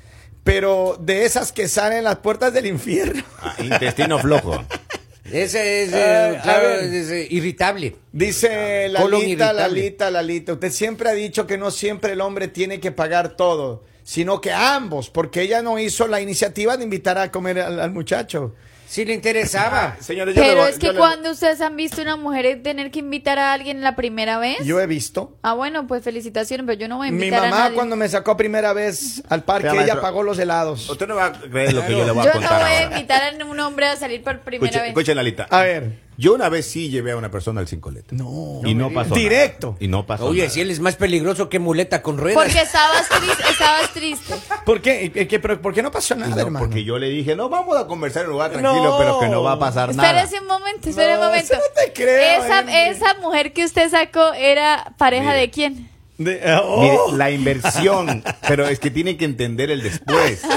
pero 0.44 0.96
de 1.00 1.24
esas 1.24 1.52
que 1.52 1.68
salen 1.68 2.04
las 2.04 2.16
puertas 2.16 2.52
del 2.52 2.66
infierno? 2.66 3.22
Ah, 3.40 3.54
intestino 3.58 4.18
flojo. 4.18 4.64
Ese 5.30 5.82
es, 5.82 5.92
Ay, 5.92 6.00
eh, 6.02 6.40
claro, 6.42 6.70
es, 6.70 7.10
eh, 7.10 7.26
irritable. 7.30 7.96
Dice 8.12 8.88
Lalita, 8.88 9.18
irritable. 9.18 9.60
Lalita, 9.60 10.10
Lalita, 10.10 10.52
usted 10.54 10.72
siempre 10.72 11.10
ha 11.10 11.12
dicho 11.12 11.46
que 11.46 11.58
no 11.58 11.70
siempre 11.70 12.12
el 12.12 12.22
hombre 12.22 12.48
tiene 12.48 12.80
que 12.80 12.92
pagar 12.92 13.36
todo, 13.36 13.84
sino 14.04 14.40
que 14.40 14.52
ambos, 14.52 15.10
porque 15.10 15.42
ella 15.42 15.60
no 15.60 15.78
hizo 15.78 16.06
la 16.06 16.22
iniciativa 16.22 16.78
de 16.78 16.84
invitar 16.84 17.18
a 17.18 17.30
comer 17.30 17.60
al, 17.60 17.78
al 17.78 17.90
muchacho. 17.90 18.54
Si 18.88 19.04
le 19.04 19.12
interesaba. 19.12 19.96
Señores, 20.00 20.34
yo 20.34 20.40
le 20.42 20.48
Pero 20.48 20.60
voy- 20.62 20.70
es 20.70 20.78
que 20.78 20.86
yo 20.86 20.92
le- 20.94 20.98
cuando 20.98 21.30
ustedes 21.32 21.60
han 21.60 21.76
visto 21.76 22.00
una 22.00 22.16
mujer 22.16 22.62
tener 22.62 22.90
que 22.90 23.00
invitar 23.00 23.38
a 23.38 23.52
alguien 23.52 23.82
la 23.82 23.94
primera 23.96 24.38
vez. 24.38 24.58
Yo 24.64 24.80
he 24.80 24.86
visto. 24.86 25.36
Ah, 25.42 25.52
bueno, 25.52 25.86
pues 25.86 26.02
felicitaciones, 26.02 26.64
pero 26.66 26.78
yo 26.80 26.88
no 26.88 26.96
voy 26.96 27.08
a 27.08 27.10
Mi 27.10 27.26
invitar 27.26 27.44
a 27.46 27.50
mamá 27.50 27.62
nadie. 27.64 27.74
cuando 27.74 27.96
me 27.96 28.08
sacó 28.08 28.36
primera 28.36 28.72
vez 28.72 29.22
al 29.28 29.44
parque, 29.44 29.68
ella 29.68 30.00
pagó 30.00 30.22
los 30.22 30.38
helados. 30.38 30.88
Usted 30.88 31.06
no 31.06 31.16
va 31.16 31.26
a 31.26 31.32
creer 31.32 31.74
lo 31.74 31.84
que 31.84 31.92
yo 31.92 32.04
le 32.06 32.12
voy 32.12 32.22
a 32.22 32.32
Yo 32.32 32.40
no 32.40 32.46
contar 32.46 32.62
voy 32.62 32.70
a 32.72 32.82
invitar 32.84 33.22
a 33.40 33.44
un 33.44 33.60
hombre 33.60 33.86
a 33.88 33.96
salir 33.96 34.22
por 34.22 34.40
primera 34.40 34.66
Escuche, 34.70 34.80
vez. 34.80 34.88
escuche, 34.88 35.14
Lalita. 35.14 35.46
A 35.50 35.62
ver. 35.62 36.07
Yo 36.20 36.34
una 36.34 36.48
vez 36.48 36.66
sí 36.66 36.90
llevé 36.90 37.12
a 37.12 37.16
una 37.16 37.30
persona 37.30 37.60
al 37.60 37.68
cinco 37.68 37.92
letras. 37.92 38.20
No. 38.20 38.60
Y 38.64 38.74
no 38.74 38.90
pasó 38.92 39.14
Directo. 39.14 39.68
nada. 39.68 39.76
Y 39.78 39.86
no 39.86 40.04
pasó 40.04 40.26
Oye, 40.26 40.40
nada. 40.42 40.50
si 40.50 40.60
él 40.60 40.70
es 40.72 40.80
más 40.80 40.96
peligroso 40.96 41.48
que 41.48 41.60
muleta 41.60 42.02
con 42.02 42.18
ruedas. 42.18 42.42
Porque 42.42 42.60
estabas 42.60 43.08
triste, 43.08 43.42
estabas 43.48 43.92
triste. 43.94 44.34
¿Por 44.66 44.82
qué? 44.82 45.12
¿Qué- 45.12 45.28
qué- 45.28 45.38
pero 45.38 45.62
¿Por 45.62 45.72
qué 45.72 45.80
no 45.80 45.92
pasó 45.92 46.16
nada, 46.16 46.34
No, 46.34 46.40
hermano? 46.40 46.58
porque 46.66 46.82
yo 46.82 46.98
le 46.98 47.08
dije, 47.08 47.36
no, 47.36 47.48
vamos 47.48 47.76
a 47.78 47.86
conversar 47.86 48.22
en 48.22 48.30
un 48.30 48.32
lugar 48.32 48.50
tranquilo, 48.50 48.82
No. 48.82 48.98
pero 48.98 49.20
que 49.20 49.28
no 49.28 49.44
va 49.44 49.52
a 49.52 49.58
pasar 49.60 49.94
nada. 49.94 50.08
Espérese 50.10 50.40
un 50.42 50.48
momento, 50.48 50.88
espere 50.90 51.14
un 51.14 51.20
momento. 51.24 51.52
eso 51.54 51.62
no 51.62 51.82
te 51.84 51.92
creo, 51.92 52.44
esa, 52.44 52.88
esa 52.88 53.14
mujer 53.20 53.52
que 53.52 53.64
usted 53.64 53.88
sacó 53.88 54.32
era 54.32 54.92
pareja 54.98 55.22
Mire. 55.28 55.38
de 55.38 55.50
quién? 55.50 55.88
De- 56.18 56.42
oh. 56.64 56.80
Mire, 56.82 56.98
la 57.16 57.30
inversión, 57.30 58.24
pero 58.48 58.66
es 58.66 58.80
que 58.80 58.90
tienen 58.90 59.16
que 59.18 59.24
entender 59.24 59.70
el 59.70 59.84
después. 59.84 60.42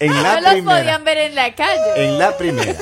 En 0.00 0.14
la 0.22 0.36
no 0.36 0.40
los 0.42 0.52
primera. 0.52 0.78
podían 0.78 1.02
ver 1.04 1.18
en 1.18 1.34
la 1.34 1.54
calle. 1.56 1.80
En 1.96 2.20
la 2.20 2.36
primera. 2.38 2.72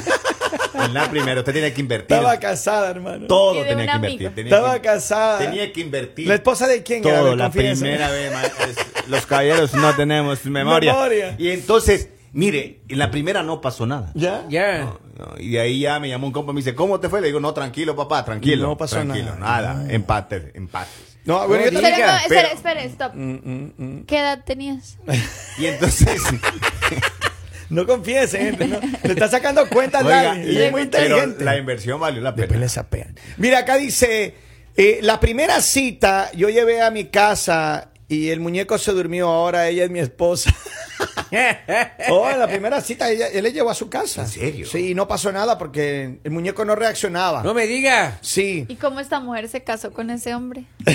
En 0.75 0.94
la 0.94 1.10
primera. 1.10 1.40
Usted 1.40 1.52
tenía 1.52 1.72
que 1.75 1.80
invertir. 1.80 2.16
Estaba 2.16 2.38
casada, 2.38 2.90
hermano. 2.90 3.26
Todo 3.26 3.62
tenía 3.64 3.84
que 3.86 3.90
amigo. 3.90 4.12
invertir. 4.14 4.34
tenía 4.34 4.54
Estaba 4.56 4.75
que- 4.75 4.80
casada. 4.82 5.38
Tenía 5.38 5.72
que 5.72 5.80
invertir. 5.80 6.28
¿La 6.28 6.34
esposa 6.34 6.66
de 6.66 6.82
quién 6.82 7.06
era? 7.06 7.18
Todo, 7.18 7.28
ver, 7.30 7.36
la 7.38 7.50
primera 7.50 8.10
vez. 8.10 8.32
es- 8.68 9.08
Los 9.08 9.26
caballeros 9.26 9.72
no 9.75 9.94
tenemos 9.94 10.44
memoria. 10.46 10.92
Memoria. 10.92 11.34
Y 11.38 11.50
entonces, 11.50 12.08
mire, 12.32 12.80
en 12.88 12.98
la 12.98 13.10
primera 13.10 13.42
no 13.42 13.60
pasó 13.60 13.86
nada. 13.86 14.10
¿Ya? 14.14 14.44
Ya. 14.48 14.78
No, 14.80 15.00
no, 15.18 15.34
y 15.38 15.50
de 15.52 15.60
ahí 15.60 15.80
ya 15.80 15.98
me 16.00 16.08
llamó 16.08 16.26
un 16.26 16.32
compa 16.32 16.52
y 16.52 16.54
me 16.54 16.60
dice, 16.60 16.75
¿cómo 16.75 17.00
te 17.00 17.08
fue? 17.08 17.20
Le 17.20 17.28
digo, 17.28 17.40
no, 17.40 17.54
tranquilo, 17.54 17.96
papá, 17.96 18.25
tranquilo. 18.25 18.66
No 18.66 18.76
pasó 18.76 18.96
tranquilo, 18.96 19.34
nada. 19.36 19.75
nada. 19.75 19.92
Empate, 19.92 20.52
empates. 20.54 21.16
No, 21.25 21.48
bueno, 21.48 21.64
yo 21.64 21.72
No, 21.72 21.80
también-. 21.80 21.94
Espera, 21.94 22.12
no, 22.12 22.18
espera, 22.20 22.48
espera, 22.52 22.82
stop. 22.84 23.12
Mm, 23.14 24.02
¿Qué 24.06 24.18
edad 24.18 24.44
tenías? 24.44 24.96
Y 25.58 25.66
entonces, 25.66 26.22
No 27.70 27.87
confiese, 27.87 28.38
gente. 28.38 28.66
no. 28.68 28.80
Le 29.02 29.12
está 29.12 29.28
sacando 29.28 29.68
cuentas, 29.68 30.04
oiga, 30.04 30.37
y- 30.38 30.56
es 30.58 30.70
muy 30.70 30.87
pero 30.87 31.04
inteligente. 31.16 31.44
la 31.44 31.56
inversión 31.56 32.00
valió 32.00 32.20
la 32.23 32.30
Después 32.32 32.49
pena. 32.49 32.61
le 32.61 32.68
sapean. 32.68 33.14
Mira, 33.38 33.61
acá 33.61 33.76
dice, 33.76 34.35
eh, 34.76 34.99
la 35.02 35.18
primera 35.20 35.61
cita 35.61 36.30
yo 36.35 36.49
llevé 36.49 36.82
a 36.82 36.90
mi 36.90 37.06
casa 37.06 37.90
y 38.08 38.28
el 38.28 38.40
muñeco 38.40 38.78
se 38.78 38.92
durmió, 38.92 39.28
ahora 39.28 39.68
ella 39.68 39.85
es 39.85 39.90
mi 39.90 39.99
esposa. 40.00 40.54
Oh, 42.08 42.30
en 42.30 42.38
la 42.38 42.46
primera 42.46 42.80
cita 42.80 43.10
ella, 43.10 43.28
él 43.28 43.42
le 43.42 43.52
llevó 43.52 43.70
a 43.70 43.74
su 43.74 43.90
casa. 43.90 44.22
¿En 44.22 44.28
serio? 44.28 44.66
Sí, 44.66 44.94
no 44.94 45.08
pasó 45.08 45.32
nada 45.32 45.58
porque 45.58 46.20
el 46.22 46.30
muñeco 46.30 46.64
no 46.64 46.74
reaccionaba. 46.76 47.42
No 47.42 47.52
me 47.52 47.66
diga. 47.66 48.18
Sí. 48.22 48.64
¿Y 48.68 48.76
cómo 48.76 49.00
esta 49.00 49.20
mujer 49.20 49.48
se 49.48 49.62
casó 49.64 49.92
con 49.92 50.10
ese 50.10 50.34
hombre? 50.34 50.66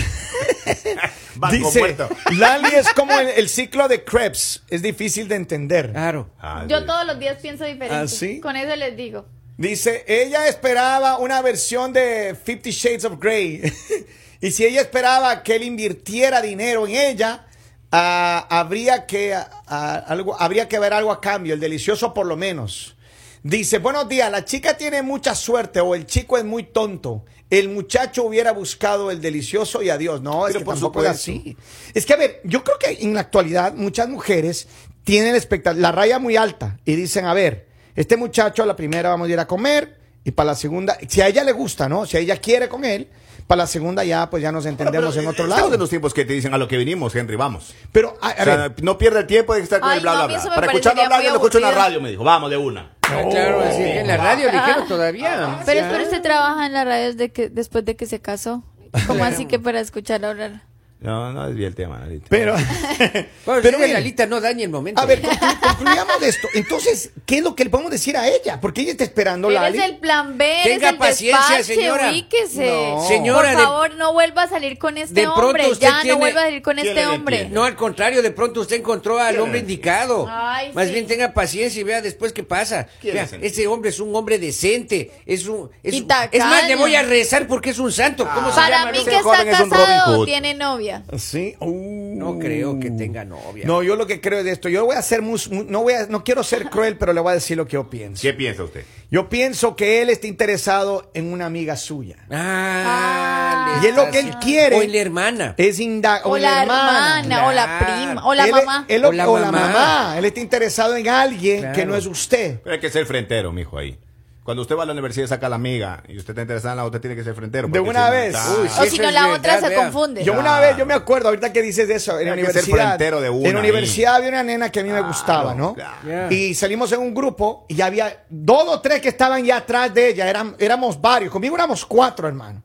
Dice, 1.52 1.80
muerto. 1.80 2.10
Lali 2.38 2.76
es 2.76 2.94
como 2.94 3.18
el, 3.20 3.28
el 3.30 3.50
ciclo 3.50 3.88
de 3.88 4.04
Krebs, 4.04 4.64
es 4.70 4.82
difícil 4.82 5.28
de 5.28 5.36
entender. 5.36 5.92
Claro. 5.92 6.30
Ah, 6.40 6.66
Yo 6.68 6.80
sí. 6.80 6.86
todos 6.86 7.06
los 7.06 7.20
días 7.20 7.38
pienso 7.42 7.66
diferente. 7.66 7.96
¿Ah, 7.96 8.08
sí? 8.08 8.40
Con 8.40 8.56
eso 8.56 8.76
les 8.76 8.96
digo. 8.96 9.26
Dice, 9.58 10.06
ella 10.08 10.48
esperaba 10.48 11.18
una 11.18 11.42
versión 11.42 11.94
de 11.94 12.36
Fifty 12.42 12.72
Shades 12.72 13.06
of 13.06 13.20
Grey. 13.20 13.62
y 14.42 14.52
si 14.52 14.66
ella 14.66 14.82
esperaba 14.82 15.44
que 15.44 15.56
él 15.56 15.64
invirtiera 15.64 16.42
dinero 16.42 16.88
en 16.88 16.96
ella, 16.96 17.46
ah, 17.92 18.48
habría, 18.50 19.06
que, 19.06 19.34
ah, 19.34 20.04
algo, 20.08 20.40
habría 20.40 20.68
que 20.68 20.80
ver 20.80 20.94
algo 20.94 21.12
a 21.12 21.22
cambio, 21.22 21.54
el 21.54 21.60
delicioso 21.60 22.14
por 22.14 22.26
lo 22.26 22.38
menos. 22.38 22.96
Dice, 23.44 23.80
buenos 23.80 24.08
días, 24.08 24.32
la 24.32 24.46
chica 24.46 24.78
tiene 24.78 25.02
mucha 25.02 25.34
suerte 25.34 25.80
o 25.80 25.96
el 25.96 26.06
chico 26.06 26.38
es 26.38 26.44
muy 26.44 26.64
tonto. 26.64 27.26
El 27.50 27.70
muchacho 27.70 28.24
hubiera 28.24 28.52
buscado 28.52 29.10
el 29.12 29.20
delicioso 29.20 29.82
y 29.82 29.90
adiós. 29.90 30.22
No, 30.22 30.48
es 30.48 30.54
Pero 30.54 30.60
que 30.60 30.66
por 30.66 30.76
tampoco 30.76 31.04
es 31.04 31.10
así. 31.10 31.58
Es 31.94 32.06
que, 32.06 32.14
a 32.14 32.18
ver, 32.18 32.42
yo 32.44 32.64
creo 32.64 32.78
que 32.78 33.04
en 33.04 33.14
la 33.16 33.22
actualidad 33.22 33.74
muchas 33.74 34.08
mujeres 34.08 34.68
tienen 35.04 35.36
la 35.78 35.92
raya 35.92 36.20
muy 36.20 36.38
alta 36.38 36.78
y 36.86 36.96
dicen, 36.96 37.26
a 37.26 37.34
ver, 37.34 37.68
este 37.96 38.16
muchacho 38.16 38.64
a 38.64 38.66
la 38.66 38.76
primera 38.76 39.10
vamos 39.10 39.28
a 39.28 39.32
ir 39.32 39.40
a 39.40 39.48
comer 39.48 40.00
y 40.24 40.32
para 40.32 40.52
la 40.52 40.56
segunda, 40.56 40.98
si 41.08 41.22
a 41.22 41.28
ella 41.28 41.44
le 41.44 41.52
gusta, 41.52 41.90
¿no? 41.90 42.06
Si 42.06 42.18
a 42.18 42.20
ella 42.20 42.38
quiere 42.38 42.70
con 42.70 42.86
él, 42.86 43.10
para 43.48 43.60
la 43.64 43.68
segunda 43.68 44.04
ya 44.04 44.30
pues 44.30 44.42
ya 44.44 44.52
nos 44.52 44.66
entendemos 44.66 45.12
Pero, 45.16 45.22
en 45.24 45.28
otro 45.30 45.48
lado. 45.48 45.74
en 45.74 45.80
los 45.80 45.90
tiempos 45.90 46.14
que 46.14 46.26
te 46.26 46.34
dicen 46.34 46.54
a 46.54 46.58
lo 46.58 46.68
que 46.68 46.78
vinimos, 46.78 47.16
Henry, 47.16 47.36
vamos. 47.36 47.74
Pero, 47.92 48.18
a, 48.22 48.30
a 48.30 48.32
O 48.32 48.44
sea, 48.44 48.56
ver, 48.70 48.84
no 48.84 48.98
pierde 48.98 49.20
el 49.20 49.28
tiempo 49.28 49.54
de 49.54 49.62
estar 49.62 49.80
con 49.80 49.90
Ay, 49.90 49.98
el 49.98 50.02
bla, 50.04 50.28
no, 50.28 50.50
Para 50.56 50.68
escucharlo 50.68 51.02
hablar, 51.04 51.22
yo 51.24 51.30
lo 51.30 51.36
escucho 51.36 51.58
en 51.58 51.64
la 51.64 51.72
radio, 51.72 52.02
me 52.02 52.10
dijo, 52.12 52.24
vamos 52.24 52.50
de 52.50 52.58
una. 52.58 52.94
Ah, 53.04 53.22
claro, 53.30 53.64
en 53.64 54.08
la 54.08 54.18
radio 54.18 54.46
le 54.48 54.54
dijeron 54.54 54.88
todavía. 54.88 55.60
Pero 55.66 55.80
Ya. 55.82 55.92
es 55.92 55.98
que 55.98 56.04
usted 56.04 56.22
trabaja 56.22 56.66
en 56.66 56.74
la 56.74 56.86
radio 56.86 57.08
desde 57.08 57.30
que, 57.32 57.50
después 57.50 57.84
de 57.86 57.96
que 57.96 58.06
se 58.06 58.20
casó. 58.22 58.64
¿Cómo 59.08 59.24
así 59.24 59.46
que 59.46 59.60
para 59.60 59.80
escuchar 59.80 60.24
hablar? 60.26 60.62
No, 61.02 61.34
no 61.34 61.48
desvía 61.48 61.68
el 61.68 61.74
tema, 61.74 61.98
Narita. 61.98 62.28
pero, 62.30 62.54
Bueno, 63.46 63.62
pero 63.64 63.70
es 63.70 63.72
que 63.72 63.78
mire, 63.78 63.94
Lalita 63.94 64.28
no 64.28 64.40
daña 64.40 64.64
el 64.64 64.70
momento. 64.70 65.02
a 65.02 65.06
ver, 65.08 65.20
conclu- 65.20 65.60
concluyamos 65.60 66.20
de 66.20 66.30
esto. 66.30 66.48
Entonces, 66.54 67.10
¿qué 67.26 67.38
es 67.40 67.44
lo 67.44 67.56
que 67.56 67.64
le 67.64 67.72
podemos 67.72 67.92
decir 67.92 68.16
a 68.16 68.28
ella? 68.28 68.60
Porque 68.62 68.82
ella 68.82 68.92
está 68.92 69.04
esperando, 69.04 69.50
Lali. 69.50 69.80
Eres 69.80 69.90
el 69.90 69.98
plan 69.98 70.38
B, 70.38 70.60
Tenga 70.64 70.90
el 70.90 70.98
paciencia, 71.00 71.58
despache, 71.58 71.64
señora. 71.76 72.12
ubíquese. 72.12 72.68
No. 72.70 73.04
Señora, 73.08 73.50
Por 73.50 73.58
de- 73.58 73.64
favor, 73.64 73.96
no 73.96 74.14
vuelva 74.14 74.44
a 74.44 74.48
salir 74.50 74.78
con 74.78 75.00
este 75.00 75.28
hombre. 75.28 75.64
Ya, 75.80 76.02
tiene- 76.02 76.14
no 76.14 76.18
vuelva 76.20 76.42
a 76.42 76.44
salir 76.44 76.62
con 76.62 76.76
¿Quién 76.76 76.88
este 76.90 77.08
hombre. 77.08 77.50
No, 77.50 77.64
al 77.64 77.76
contrario, 77.76 78.22
de 78.22 78.30
pronto 78.30 78.62
usted 78.62 78.76
encontró 78.76 79.18
al 79.18 79.40
hombre 79.40 79.58
indicado. 79.58 80.28
Ay, 80.30 80.72
Más 80.74 80.86
sí. 80.86 80.94
bien 80.94 81.08
tenga 81.08 81.34
paciencia 81.34 81.82
y 81.82 81.84
vea 81.84 82.02
después 82.04 82.32
qué 82.32 82.44
pasa. 82.44 82.88
¿Quién 83.02 83.16
Vea, 83.16 83.24
es 83.24 83.34
ese 83.42 83.66
hombre 83.66 83.90
es 83.90 84.00
un 84.00 84.16
hombre 84.16 84.38
decente, 84.38 85.10
es 85.26 85.48
un 85.48 85.72
es, 85.82 85.96
es 85.96 86.46
más 86.46 86.68
le 86.68 86.76
voy 86.76 86.94
a 86.96 87.02
rezar 87.02 87.48
porque 87.48 87.72
es 87.72 87.80
un 87.80 87.92
santo. 87.92 88.30
¿Cómo 88.36 88.50
se 88.50 88.56
Para 88.56 88.78
llama? 88.82 88.92
mí 88.92 89.04
que 89.04 89.16
está 89.16 89.42
es 89.42 89.58
casado 89.58 90.26
tiene 90.26 90.54
novia. 90.54 90.91
Sí. 91.18 91.56
Uh. 91.60 92.14
No 92.18 92.38
creo 92.40 92.80
que 92.80 92.92
tenga 92.92 93.24
novia. 93.26 93.66
No, 93.66 93.82
yo 93.84 93.96
lo 93.96 94.06
que 94.08 94.22
creo 94.22 94.44
de 94.44 94.52
esto, 94.52 94.70
yo 94.70 94.86
voy 94.86 94.96
a 94.96 95.02
ser 95.02 95.22
mus- 95.22 95.50
mu- 95.50 95.64
no 95.64 95.82
voy 95.84 95.94
a, 95.94 96.06
no 96.08 96.24
quiero 96.24 96.44
ser 96.44 96.70
cruel, 96.70 96.98
pero 96.98 97.14
le 97.14 97.22
voy 97.22 97.32
a 97.32 97.36
decir 97.36 97.58
lo 97.58 97.66
que 97.66 97.74
yo 97.74 97.90
pienso. 97.90 98.22
¿Qué 98.22 98.34
piensa 98.34 98.64
usted? 98.64 98.84
Yo 99.10 99.28
pienso 99.30 99.76
que 99.76 100.02
él 100.02 100.10
está 100.10 100.28
interesado 100.28 101.12
en 101.14 101.32
una 101.34 101.46
amiga 101.46 101.76
suya. 101.76 102.18
Ah, 102.30 103.76
Y 103.78 103.84
le 103.84 103.90
es 103.90 103.96
lo 103.96 104.10
que 104.12 104.20
él 104.20 104.32
quiere. 104.42 104.78
O 104.78 104.82
en 104.82 104.92
la 104.92 104.98
hermana. 105.00 105.56
Es 105.58 105.80
inda- 105.80 106.22
O, 106.26 106.38
la 106.38 106.62
hermana, 106.64 107.48
o 107.48 107.52
la 107.52 107.80
prima, 107.80 108.26
o 108.26 108.34
la 108.34 108.46
Él- 108.46 108.52
mamá. 108.52 108.86
él 108.88 109.06
O 109.06 109.12
la 109.12 109.30
o 109.30 109.40
la 109.40 109.52
mamá. 109.52 109.68
mamá. 109.68 110.18
Él 110.18 110.26
está 110.26 110.40
interesado 110.40 110.96
en 110.96 111.08
alguien 111.10 111.60
Claro. 111.60 111.76
que 111.76 111.86
no 111.86 111.96
es 111.96 112.06
usted. 112.06 112.60
Pero 112.64 112.74
hay 112.76 112.80
que 112.80 112.90
ser 112.90 113.06
frentero, 113.06 113.52
mijo, 113.52 113.78
ahí. 113.78 113.98
Cuando 114.44 114.64
usted 114.64 114.76
va 114.76 114.84
a 114.84 114.86
la 114.88 114.94
universidad 114.94 115.26
y 115.26 115.28
saca 115.28 115.46
a 115.46 115.50
la 115.50 115.56
amiga 115.58 116.02
y 116.08 116.18
usted 116.18 116.32
está 116.32 116.42
interesado 116.42 116.74
en 116.74 116.78
la 116.78 116.86
otra, 116.86 117.00
tiene 117.00 117.16
que 117.16 117.24
ser 117.24 117.36
frentero. 117.36 117.68
De 117.68 117.80
una 117.80 118.08
si 118.08 118.12
vez. 118.12 118.36
Uy, 118.60 118.68
o 118.68 118.86
si 118.90 118.98
no, 118.98 119.12
la 119.12 119.34
otra 119.34 119.60
se 119.60 119.76
confunde. 119.76 120.24
Yo 120.24 120.34
una 120.34 120.60
vez, 120.60 120.76
yo 120.78 120.86
me 120.88 120.96
acuerdo, 120.96 121.30
ahorita 121.30 121.54
que 121.54 121.62
dices 121.62 121.88
eso, 121.90 122.20
en 122.20 122.26
la 122.26 122.34
Hay 122.34 122.40
que 122.40 122.46
ser 122.46 122.64
universidad. 122.64 122.88
frentero 122.88 123.22
de 123.22 123.30
una 123.30 123.48
en 123.48 123.54
la 123.54 123.60
universidad 123.60 124.16
había 124.16 124.30
una 124.30 124.42
nena 124.42 124.72
que 124.72 124.80
a 124.80 124.84
mí 124.84 124.90
me 124.90 125.02
gustaba, 125.02 125.54
¿no? 125.54 125.76
claro. 125.76 126.32
Y 126.32 126.56
salimos 126.56 126.92
en 126.92 127.02
un 127.02 127.14
grupo 127.14 127.66
y 127.70 127.82
había 127.82 128.24
dos 128.30 128.64
o 128.68 128.82
tres 128.82 129.00
que 129.00 129.10
estaban 129.10 129.44
ya 129.46 129.58
atrás 129.58 129.94
de 129.94 130.10
ella. 130.10 130.28
Eran, 130.28 130.56
éramos 130.58 131.00
varios. 131.00 131.32
Conmigo 131.32 131.56
éramos 131.56 131.86
cuatro, 131.86 132.28
hermano. 132.28 132.64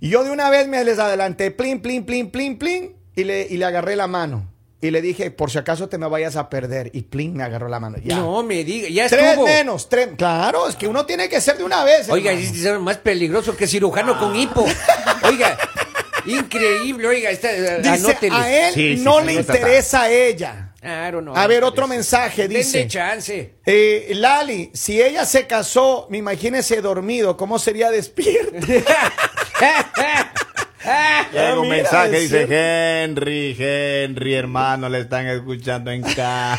Y 0.00 0.08
yo 0.08 0.24
de 0.24 0.30
una 0.32 0.50
vez 0.50 0.66
me 0.66 0.82
les 0.84 0.98
adelanté, 0.98 1.52
plin, 1.52 1.80
plin, 1.80 2.04
plin, 2.04 2.30
plin, 2.32 2.58
plin, 2.58 2.96
y 3.14 3.22
le, 3.22 3.46
y 3.48 3.58
le 3.58 3.64
agarré 3.64 3.94
la 3.94 4.08
mano. 4.08 4.51
Y 4.82 4.90
le 4.90 5.00
dije, 5.00 5.30
por 5.30 5.48
si 5.50 5.58
acaso 5.58 5.88
te 5.88 5.96
me 5.96 6.08
vayas 6.08 6.34
a 6.34 6.50
perder. 6.50 6.90
Y 6.92 7.02
plin, 7.02 7.34
me 7.36 7.44
agarró 7.44 7.68
la 7.68 7.78
mano. 7.78 7.98
Ya. 8.04 8.16
No 8.16 8.42
me 8.42 8.64
diga, 8.64 8.88
ya 8.88 9.08
tres 9.08 9.24
estuvo. 9.24 9.46
menos, 9.46 9.88
tres. 9.88 10.08
Claro, 10.18 10.68
es 10.68 10.74
que 10.74 10.88
uno 10.88 11.06
tiene 11.06 11.28
que 11.28 11.40
ser 11.40 11.56
de 11.56 11.62
una 11.62 11.84
vez. 11.84 12.08
Oiga, 12.10 12.32
hermano. 12.32 12.50
es 12.76 12.80
más 12.80 12.96
peligroso 12.98 13.56
que 13.56 13.68
cirujano 13.68 14.18
con 14.18 14.34
hipo. 14.34 14.66
Oiga, 15.22 15.56
increíble, 16.26 17.06
oiga, 17.06 17.30
está, 17.30 17.52
Dice, 17.52 17.88
anótele. 17.88 18.34
a 18.36 18.68
él 18.68 18.74
Sí, 18.74 18.96
sí, 18.96 19.02
no 19.04 19.20
sí, 19.20 19.26
le 19.26 19.32
interesa 19.34 20.02
a 20.02 20.10
ella. 20.10 20.68
Claro, 20.80 21.22
no. 21.22 21.36
A 21.36 21.46
ver, 21.46 21.62
otro 21.62 21.86
mensaje 21.86 22.42
denle 22.42 22.58
dice. 22.58 22.88
chance. 22.88 23.54
Eh, 23.64 24.10
Lali, 24.16 24.72
si 24.74 25.00
ella 25.00 25.24
se 25.24 25.46
casó, 25.46 26.08
me 26.10 26.18
imagínese 26.18 26.80
dormido, 26.80 27.36
¿cómo 27.36 27.60
sería 27.60 27.88
despierto? 27.92 28.56
Llega 31.32 31.60
un 31.60 31.68
mensaje, 31.68 32.20
dice. 32.20 32.46
Henry, 32.48 33.56
Henry, 33.58 34.34
hermano, 34.34 34.88
le 34.88 35.00
están 35.00 35.26
escuchando 35.28 35.90
en 35.90 36.02
casa. 36.02 36.58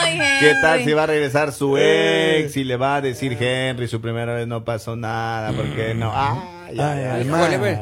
Ay, 0.00 0.18
¿Qué 0.40 0.54
tal 0.62 0.84
si 0.84 0.92
va 0.92 1.04
a 1.04 1.06
regresar 1.06 1.52
su 1.52 1.76
ex 1.76 2.56
y 2.56 2.64
le 2.64 2.76
va 2.76 2.96
a 2.96 3.00
decir 3.00 3.36
Henry, 3.38 3.88
su 3.88 4.00
primera 4.00 4.34
vez 4.34 4.46
no 4.46 4.64
pasó 4.64 4.96
nada, 4.96 5.52
porque 5.52 5.94
no? 5.94 6.12
Ay, 6.14 6.38
ay, 6.68 6.80
ay, 6.80 7.30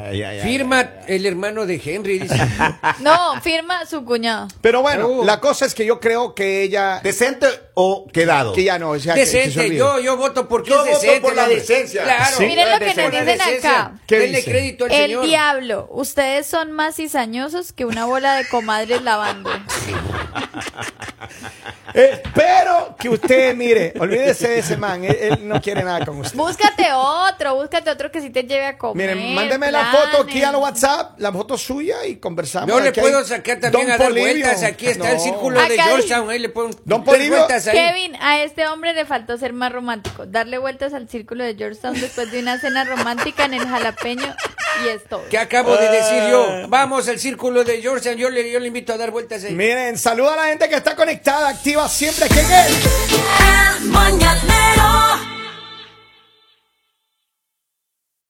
Ay, 0.09 0.23
ay, 0.23 0.39
Firma 0.41 0.81
el 1.07 1.25
hermano 1.25 1.65
de 1.65 1.81
Henry, 1.83 2.19
dice. 2.19 2.35
No, 2.99 3.39
firma 3.41 3.85
su 3.85 4.03
cuñado. 4.05 4.47
Pero 4.61 4.81
bueno, 4.81 5.07
Uh. 5.07 5.23
la 5.25 5.39
cosa 5.39 5.65
es 5.65 5.73
que 5.73 5.85
yo 5.85 5.99
creo 5.99 6.33
que 6.35 6.61
ella... 6.63 6.99
¿Decente 7.03 7.47
o 7.73 8.07
quedado? 8.11 8.53
Que 8.53 8.63
ya 8.63 8.77
no, 8.79 8.91
o 8.91 8.99
sea, 8.99 9.13
que- 9.15 9.21
que 9.21 9.25
decente, 9.25 9.75
yo, 9.75 9.99
yo 9.99 10.17
voto 10.17 10.47
porque 10.47 10.69
Yo 10.69 10.77
es 10.85 10.91
voto 10.91 10.99
decente. 11.01 11.21
por 11.21 11.35
la 11.35 11.43
el 11.45 11.49
decencia. 11.59 12.03
Claro. 12.03 12.37
Sí. 12.37 12.45
Miren 12.45 12.71
lo 12.71 12.79
que 12.79 12.93
nos 12.95 13.11
dicen 13.11 13.41
acá. 13.41 13.91
¿Qué 14.07 14.19
Denle 14.19 14.37
dice? 14.37 14.51
crédito 14.51 14.85
al 14.85 14.91
El 14.91 15.05
señor. 15.07 15.25
diablo, 15.25 15.87
ustedes 15.91 16.45
son 16.47 16.71
más 16.71 16.95
cizañosos 16.95 17.73
que 17.73 17.85
una 17.85 18.05
bola 18.05 18.35
de 18.35 18.47
comadres 18.47 19.01
lavando. 19.01 19.49
Espero 21.93 22.66
que 22.97 23.09
usted, 23.09 23.55
mire, 23.55 23.93
olvídese 23.99 24.47
de 24.47 24.59
ese 24.59 24.77
man, 24.77 25.03
él, 25.03 25.17
él 25.19 25.47
no 25.47 25.61
quiere 25.61 25.83
nada 25.83 26.05
con 26.05 26.19
usted. 26.19 26.37
Búscate 26.37 26.87
otro, 26.93 27.55
búscate 27.55 27.89
otro 27.89 28.11
que 28.11 28.21
sí 28.21 28.29
te 28.29 28.43
lleve 28.43 28.65
a 28.65 28.77
comer. 28.77 29.15
Miren, 29.15 29.35
mándeme 29.35 29.71
la 29.71 29.91
foto 29.91 30.23
aquí 30.23 30.43
al 30.43 30.55
WhatsApp, 30.55 31.19
la 31.19 31.31
foto 31.31 31.57
suya 31.57 32.05
y 32.05 32.17
conversamos. 32.17 32.69
Yo 32.69 32.79
le 32.79 32.89
Aquí 32.89 32.99
puedo 33.01 33.23
sacar 33.23 33.59
también 33.59 33.87
Don 33.87 33.91
a 33.91 33.97
dar 33.97 34.07
Polibio. 34.09 34.31
vueltas. 34.31 34.63
Aquí 34.63 34.87
está 34.87 35.11
el 35.11 35.19
círculo 35.19 35.59
de 35.59 35.73
Acá 35.73 35.83
Georgetown. 35.85 36.29
Ahí 36.29 36.39
le 36.39 36.49
puedo 36.49 36.69
Don 36.85 37.03
dar 37.03 37.03
Polibio. 37.03 37.37
vueltas 37.37 37.67
ahí. 37.67 37.77
Kevin, 37.77 38.15
a 38.21 38.41
este 38.41 38.67
hombre 38.67 38.93
le 38.93 39.05
faltó 39.05 39.37
ser 39.37 39.53
más 39.53 39.71
romántico. 39.71 40.25
Darle 40.25 40.57
vueltas 40.57 40.93
al 40.93 41.07
círculo 41.09 41.43
de 41.43 41.55
Georgetown 41.55 41.99
después 41.99 42.31
de 42.31 42.39
una 42.39 42.59
cena 42.59 42.83
romántica 42.83 43.45
en 43.45 43.53
el 43.53 43.67
jalapeño 43.67 44.35
y 44.85 44.89
es 44.89 45.03
todo. 45.05 45.23
¿Qué 45.29 45.37
acabo 45.37 45.75
de 45.75 45.89
decir 45.89 46.23
yo? 46.29 46.67
Vamos 46.67 47.07
al 47.07 47.19
círculo 47.19 47.63
de 47.63 47.81
Georgetown. 47.81 48.15
Yo 48.17 48.29
le, 48.29 48.51
yo 48.51 48.59
le 48.59 48.67
invito 48.67 48.93
a 48.93 48.97
dar 48.97 49.11
vueltas 49.11 49.43
ahí. 49.43 49.53
Miren, 49.53 49.97
saluda 49.97 50.33
a 50.33 50.35
la 50.37 50.43
gente 50.45 50.69
que 50.69 50.75
está 50.75 50.95
conectada, 50.95 51.49
activa 51.49 51.87
siempre. 51.89 52.27
¿Quién 52.27 52.45
es? 52.45 52.86
El 52.87 53.89
mañanero 53.89 54.89